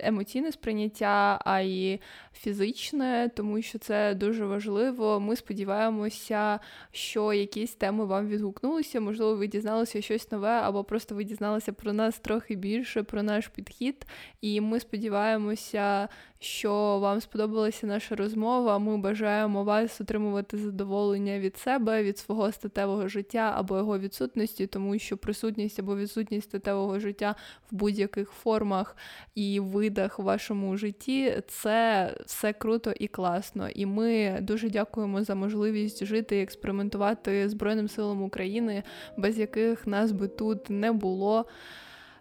[0.00, 2.00] емоційне сприйняття, а й
[2.32, 5.20] фізичне, тому що це дуже важливо.
[5.20, 6.60] Ми сподіваємося,
[6.92, 9.00] що якісь теми вам відгукнулися.
[9.00, 13.48] Можливо, ви дізналися щось нове, або просто ви дізналися про нас трохи більше, про наш
[13.48, 14.06] підхід.
[14.40, 16.08] І ми сподіваємося,
[16.38, 18.78] що вам сподобалася наша розмова.
[18.78, 24.98] Ми бажаємо вас отримувати задоволення від себе, від свого статевого життя або його відсутності, тому
[24.98, 27.34] що присутність або відсутність статевого життя
[27.70, 28.96] в будь-яких формах
[29.34, 33.68] і видах в вашому житті це все круто і класно.
[33.68, 38.82] І ми дуже дякуємо за можливість жити і експериментувати Збройним силам України,
[39.16, 41.46] без яких нас би тут не було.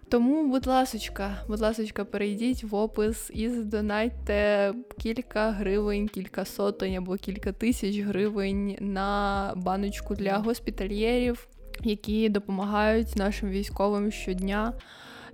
[0.10, 7.16] Тому, будь ласочка, будь ласочка, перейдіть в опис і задонайте кілька гривень, кілька сотень або
[7.16, 11.48] кілька тисяч гривень на баночку для госпітальєрів,
[11.84, 14.74] які допомагають нашим військовим щодня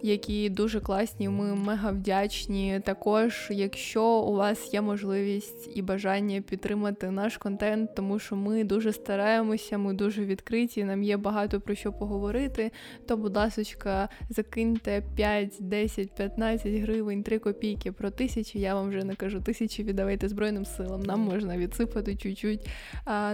[0.06, 1.30] які дуже класні.
[1.30, 2.82] Ми мега вдячні.
[2.86, 8.94] Також, якщо у вас є можливість і бажання підтримати наш контент, тому що ми дуже
[8.94, 10.84] стараємося, ми дуже відкриті.
[10.84, 12.72] Нам є багато про що поговорити.
[13.08, 18.60] То, будь ласка, закиньте 5, 10, 15 гривень, 3 копійки про тисячі.
[18.60, 19.84] Я вам вже не кажу тисячі.
[19.84, 21.04] Віддавайте Збройним силам.
[21.04, 22.68] Нам можна відсипати чуть-чуть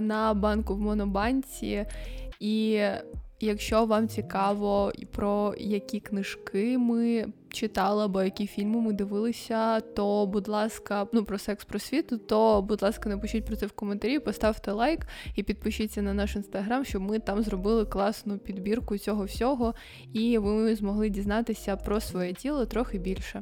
[0.01, 1.85] на банку в Монобанці.
[2.39, 2.81] І
[3.43, 10.47] Якщо вам цікаво про які книжки ми читали, або які фільми ми дивилися, то будь
[10.47, 15.07] ласка, ну про секс просвіту, то будь ласка, напишіть про це в коментарі, поставте лайк
[15.35, 19.73] і підпишіться на наш інстаграм, щоб ми там зробили класну підбірку цього всього,
[20.13, 23.41] і ви змогли дізнатися про своє тіло трохи більше.